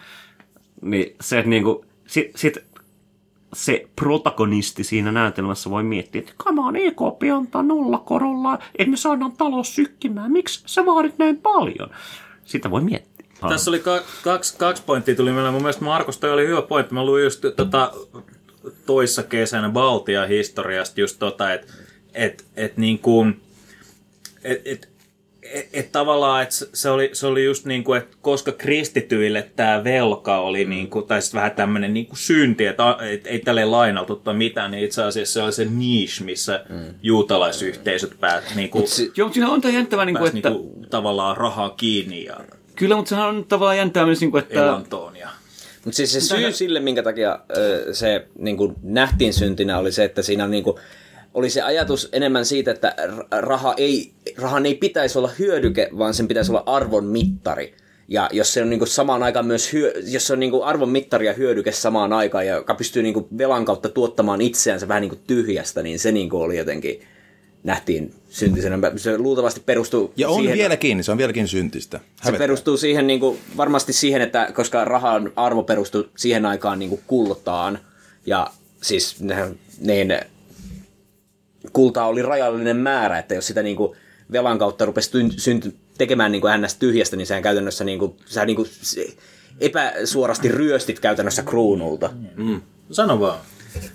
[0.81, 2.57] Niin se, että niin kuin, sit, sit
[3.53, 9.75] se protagonisti siinä näytelmässä voi miettiä, että come on, EKP antaa nollakorolla, emme saada talous
[9.75, 11.89] sykkimään, miksi sä vaadit näin paljon?
[12.45, 13.13] Sitä voi miettiä.
[13.49, 15.51] Tässä oli ka- kaksi, kaksi pointtia tuli meillä.
[15.51, 16.93] Mun mielestä Markus, toi oli hyvä pointti.
[16.93, 17.91] Mä luin just tota,
[18.85, 21.73] toissa kesänä Baltian historiasta just tota, että
[22.13, 23.41] et, et niin kuin,
[24.43, 24.89] et, et,
[25.53, 29.83] et, et tavallaan, että se oli, se oli just niin kuin, että koska kristityille tämä
[29.83, 33.65] velka oli niin kuin, tai sitten vähän tämmöinen niin kuin synti, että et, ei tälle
[33.65, 36.93] lainautu tai mitään, niin itse asiassa se oli se niche, missä mm.
[37.03, 38.85] juutalaisyhteisöt pääsivät niin kuin,
[39.17, 40.49] Joo, mutta siinä on tämä jännittävää, niin kuin, että...
[40.49, 42.37] niin kuin, tavallaan rahaa kiinni ja
[42.75, 44.63] Kyllä, mutta sehän on tavallaan jännittävää myös, niin kuin, että...
[44.63, 45.15] elantoon.
[45.15, 45.29] Ja...
[45.85, 50.03] Mutta siis se syy sille, minkä takia ö, se niin kuin nähtiin syntinä, oli se,
[50.03, 50.77] että siinä niin kuin,
[51.33, 52.95] oli se ajatus enemmän siitä, että
[53.31, 57.73] raha ei, rahan ei pitäisi olla hyödyke, vaan sen pitäisi olla arvon mittari.
[58.07, 61.25] Ja jos se on niin samaan aikaan myös, hyö, jos se on niin arvon mittari
[61.25, 65.83] ja hyödyke samaan aikaan, ja joka pystyy niin velan kautta tuottamaan itseänsä vähän niin tyhjästä,
[65.83, 67.01] niin se niin oli jotenkin,
[67.63, 68.91] nähtiin syntisenä.
[68.95, 71.97] Se luultavasti perustuu Ja on siihen, vieläkin, se on vieläkin syntistä.
[71.97, 72.43] se Hävettää.
[72.43, 77.01] perustuu siihen niin kuin, varmasti siihen, että koska rahan arvo perustuu siihen aikaan niin kuin
[77.07, 77.79] kultaan,
[78.25, 78.47] ja
[78.81, 79.15] siis
[79.79, 80.15] niin
[81.73, 83.97] kultaa oli rajallinen määrä, että jos sitä niin kuin
[84.31, 86.75] velan kautta rupesi tyn- synty- tekemään niin kuin ns.
[86.75, 88.67] tyhjästä, niin sehän käytännössä niin kuin, sä niin kuin
[89.59, 92.09] epäsuorasti ryöstit käytännössä kruunulta.
[92.91, 93.39] Sano vaan.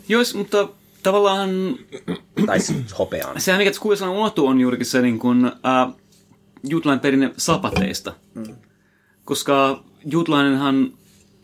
[0.09, 0.69] Jos, mutta
[1.03, 1.51] tavallaan
[2.47, 3.41] Tai siis hopeaan.
[3.41, 5.95] sehän mikä tässä kuvassa on unohtuu on juurikin se niin kuin, äh,
[6.69, 8.13] juutalainen perinne sapateista.
[9.25, 10.93] Koska juutalainenhan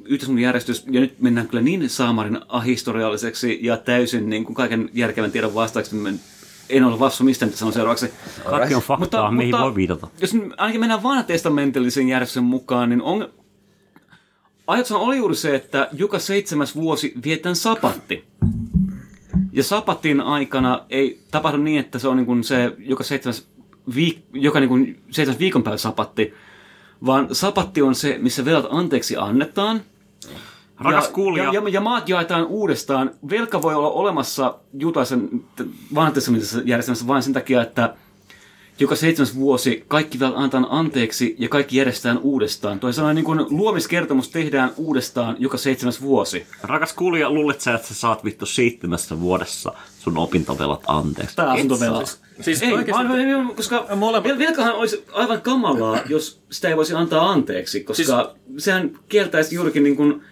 [0.05, 5.55] yhteiskuntajärjestys, ja nyt mennään kyllä niin saamarin ahistorialliseksi ja täysin niin kuin kaiken järkevän tiedon
[5.55, 5.97] vastaaksi,
[6.69, 8.11] en ole vastuussa mistä nyt sanon seuraavaksi.
[8.51, 10.09] Kaikki on faktaa, mihin voi viitata.
[10.21, 13.29] Jos ainakin mennään vanhatestamentillisen järjestyksen mukaan, niin on,
[14.67, 18.25] ajatushan oli juuri se, että joka seitsemäs vuosi vietään sapatti.
[19.53, 23.49] Ja sapatin aikana ei tapahdu niin, että se on niin kuin se joka seitsemäs,
[23.95, 26.35] viik- joka niin kuin seitsemäs viikonpäivä sapatti,
[27.07, 29.81] vaan sapatti on se, missä velat anteeksi annetaan.
[30.81, 31.45] Rakas ja, kuulija.
[31.45, 33.11] Ja, ja, ja maat jaetaan uudestaan.
[33.31, 35.29] Velka voi olla olemassa juutalaisen
[35.95, 37.95] vanhatestamentisessa järjestelmässä vain sen takia, että
[38.81, 42.81] joka seitsemäs vuosi kaikki velat annetaan anteeksi ja kaikki järjestetään uudestaan.
[42.81, 46.47] Toisin sanoen niin kuin luomiskertomus tehdään uudestaan joka seitsemäs vuosi.
[46.63, 51.37] Rakas kuulija, luulet sä, että sä saat vittu seitsemässä vuodessa sun opintovelat anteeksi?
[51.37, 52.07] Tai asuntovelat.
[52.07, 56.77] Siis- siis ei, oikeasti- vaan, koska Molemmat- vel- velkahan olisi aivan kamalaa, jos sitä ei
[56.77, 60.23] voisi antaa anteeksi, koska sehän kieltäisi juurikin niin kuin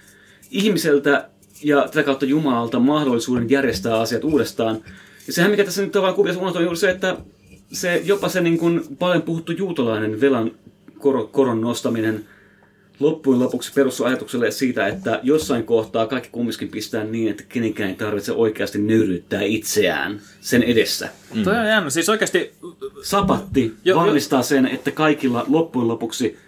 [0.53, 1.29] ihmiseltä
[1.63, 4.85] ja tätä kautta Jumalalta mahdollisuuden järjestää asiat uudestaan.
[5.27, 7.17] Ja sehän, mikä tässä nyt tavallaan kuviossa unohtuu, on juuri se, että
[7.73, 10.51] se, jopa se niin kuin paljon puhuttu juutalainen velan
[10.99, 12.25] kor- koron nostaminen
[13.01, 17.97] loppujen lopuksi perustuu ajatukselle siitä, että jossain kohtaa kaikki kumminkin pistää niin, että kenenkään ei
[17.97, 21.09] tarvitse oikeasti nöyryyttää itseään sen edessä.
[21.35, 21.43] Mm.
[21.43, 21.91] Toi on jännä.
[21.91, 22.53] Siis oikeasti
[23.03, 26.39] Sapatti Jo- varmistaa sen, että kaikilla loppujen lopuksi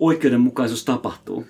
[0.00, 1.46] oikeudenmukaisuus tapahtuu.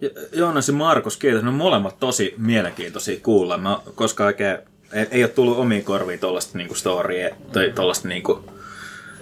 [0.00, 1.42] Jo- Joonas ja Markus, kiitos.
[1.42, 3.58] Ne on molemmat tosi mielenkiintoisia kuulla.
[3.58, 4.58] Mä koska oikein
[4.92, 8.44] ei, ei ole tullut omiin korviin tuollaista niinku storya tai tuollaista niinku,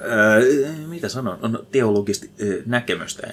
[0.05, 0.43] öö,
[0.87, 3.27] mitä sanon, on teologista öö, näkemystä.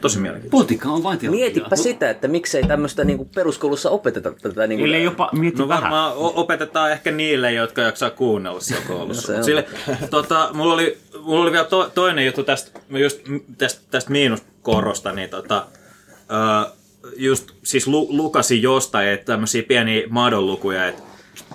[0.00, 0.50] Tosi mielenkiintoista.
[0.50, 1.44] Poliitikka on vain teologiaa.
[1.46, 4.66] Mietipä sitä, että miksei tämmöistä niinku peruskoulussa opeteta tätä.
[4.66, 5.82] Niinku, Ellei jopa mieti No vähän.
[5.82, 9.32] varmaan opetetaan ehkä niille, jotka jaksaa kuunnella siellä koulussa.
[9.32, 9.66] No se Mut on.
[9.86, 13.20] Sille, tota, mulla, oli, mulla oli vielä to, toinen juttu tästä, just
[13.58, 15.66] tästä, tästä miinuskorosta, niin tota,
[16.66, 16.70] ö,
[17.16, 21.02] just siis lu, lukasin jostain, että tämmöisiä pieniä madonlukuja, että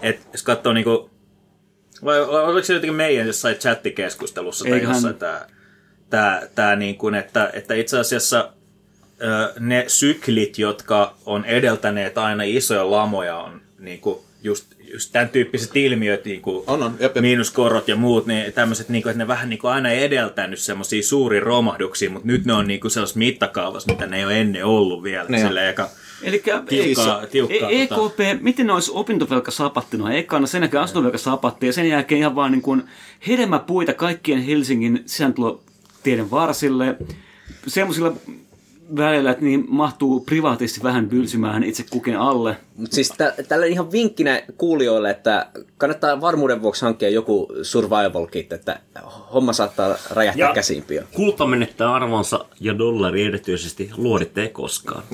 [0.02, 1.11] et, jos katsoo niinku,
[2.06, 5.48] vai oliko se jotenkin meidän jossain chattikeskustelussa tai Eiköhän- jossain tää,
[6.10, 8.50] tää, tää niin kuin, että, että itse asiassa
[9.60, 15.76] ne syklit, jotka on edeltäneet aina isoja lamoja, on niin kuin just, just tämän tyyppiset
[15.76, 17.22] ilmiöt, niin kuin On, on, jep, jep.
[17.22, 21.04] miinuskorot ja muut, niin tämmöiset, niin kuin, että ne vähän niin kuin aina edeltänyt semmoisia
[21.04, 24.66] suuria romahduksia, mutta nyt ne on niin kuin sellaisessa mittakaavassa, mitä ne ei ole ennen
[24.66, 25.26] ollut vielä.
[25.30, 25.48] Niin.
[25.48, 25.76] Silleen,
[26.24, 28.02] Eli Tiukkaa- tiukkaa, E- tota.
[28.02, 32.36] EKP, miten ne olisi opintovelka sapattina ekana, sen jälkeen asuntovelka sapatti ja sen jälkeen ihan
[32.36, 32.84] vaan niin kuin
[33.28, 36.98] hedelmäpuita kaikkien Helsingin sisääntulotieiden varsille,
[37.68, 38.14] semmoisilla
[38.98, 42.58] välillä, että niin mahtuu privaatisti vähän bylsymään itse kukin alle.
[42.78, 48.54] Mutta siis tä- tällä ihan vinkkinä kuulijoille, että kannattaa varmuuden vuoksi hankkia joku survival kit,
[48.54, 48.80] että
[49.34, 51.06] homma saattaa räjähtää Ja- käsiin pian.
[51.14, 55.04] Kulta menettää arvonsa ja dollari erityisesti luoditte ei koskaan.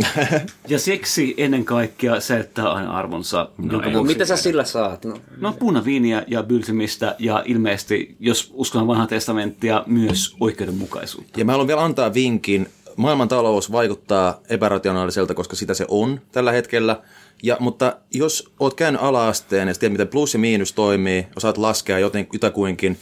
[0.68, 3.50] Ja siksi ennen kaikkea säilyttää aina arvonsa.
[3.64, 3.94] ei.
[3.94, 5.06] vuoksi- Mitä sä sillä saat?
[5.06, 11.40] No, No punaviiniä ja bylsymistä ja ilmeisesti, jos uskon vanhaa testamenttia, myös oikeudenmukaisuutta.
[11.40, 12.68] Ja mä haluan vielä antaa vinkin.
[12.98, 17.02] Maailmantalous vaikuttaa epärationaaliselta, koska sitä se on tällä hetkellä.
[17.44, 22.00] Ja, mutta jos oot käynyt ala-asteen ja tiedät, miten plus ja miinus toimii, osaat laskea
[22.00, 22.98] joten, jotakuinkin,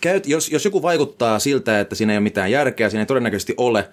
[0.00, 3.54] käyt, jos, jos joku vaikuttaa siltä, että siinä ei ole mitään järkeä, siinä ei todennäköisesti
[3.56, 3.88] ole,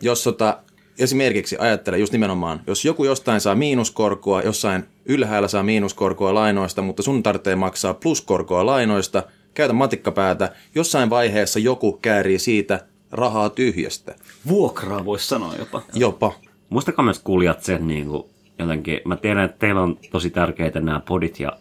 [0.00, 0.58] jos tota,
[0.98, 7.02] esimerkiksi ajattele just nimenomaan, jos joku jostain saa miinuskorkoa, jossain ylhäällä saa miinuskorkoa lainoista, mutta
[7.02, 9.22] sun tarvitsee maksaa pluskorkoa lainoista,
[9.54, 12.80] käytä matikkapäätä, jossain vaiheessa joku käärii siitä
[13.12, 14.14] rahaa tyhjästä.
[14.48, 15.82] Vuokraa voisi sanoa jopa.
[15.94, 16.32] Jopa.
[16.68, 18.24] Muistakaa myös kuulijat sen niin kuin,
[18.58, 21.52] jotenkin, mä tiedän, että teillä on tosi tärkeitä nämä podit ja,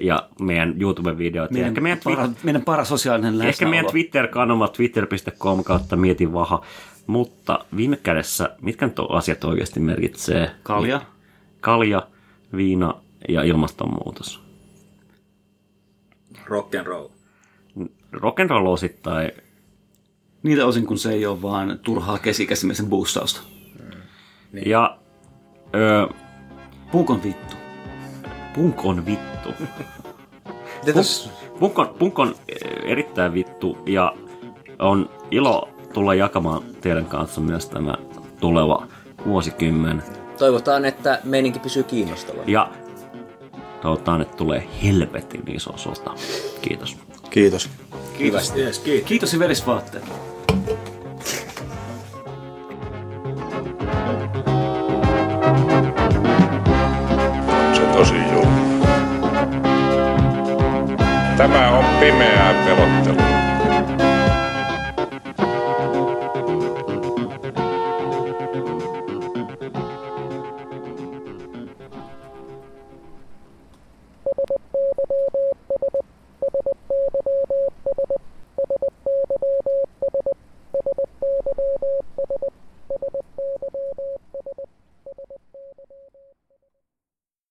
[0.00, 1.50] ja meidän YouTube-videot.
[1.50, 3.48] ja Meidän, ehkä meidän, para, twi- meidän parasosiaalinen läsnäolo.
[3.48, 6.62] ehkä meidän Twitter-kanava twitter.com kautta mietin vaha.
[7.06, 10.50] Mutta viime kädessä, mitkä nyt asiat oikeasti merkitsee?
[10.62, 11.00] Kalja.
[11.60, 12.06] Kalja,
[12.56, 12.94] viina
[13.28, 14.40] ja ilmastonmuutos.
[16.46, 17.08] rock and roll.
[18.12, 19.30] Rock'n'roll osittain
[20.42, 23.40] Niitä osin, kun se ei ole vaan turhaa kesikäsimisen boostausta.
[24.66, 24.98] ja
[25.74, 26.08] ö,
[26.92, 27.56] Punk on vittu.
[28.54, 29.48] punk on vittu.
[30.94, 31.30] Tos,
[31.60, 32.34] Punk on, punk on
[32.84, 34.14] erittäin vittu ja
[34.78, 37.94] on ilo tulla jakamaan teidän kanssa myös tämä
[38.40, 38.86] tuleva
[39.26, 40.02] vuosikymmen.
[40.38, 42.44] toivotaan, että meininki pysyy kiinnostavana.
[42.46, 42.70] Ja
[43.82, 46.14] toivotaan, että tulee helvetin iso sota.
[46.62, 46.96] Kiitos.
[47.30, 47.70] Kiitos.
[48.18, 48.52] Kiitos.
[48.56, 49.08] Yes, kiitos.
[49.08, 50.04] Kiitos ja verisvaatteet.
[57.74, 58.86] Se tosi julma.
[61.36, 63.29] Tämä on pimeää pelottelua.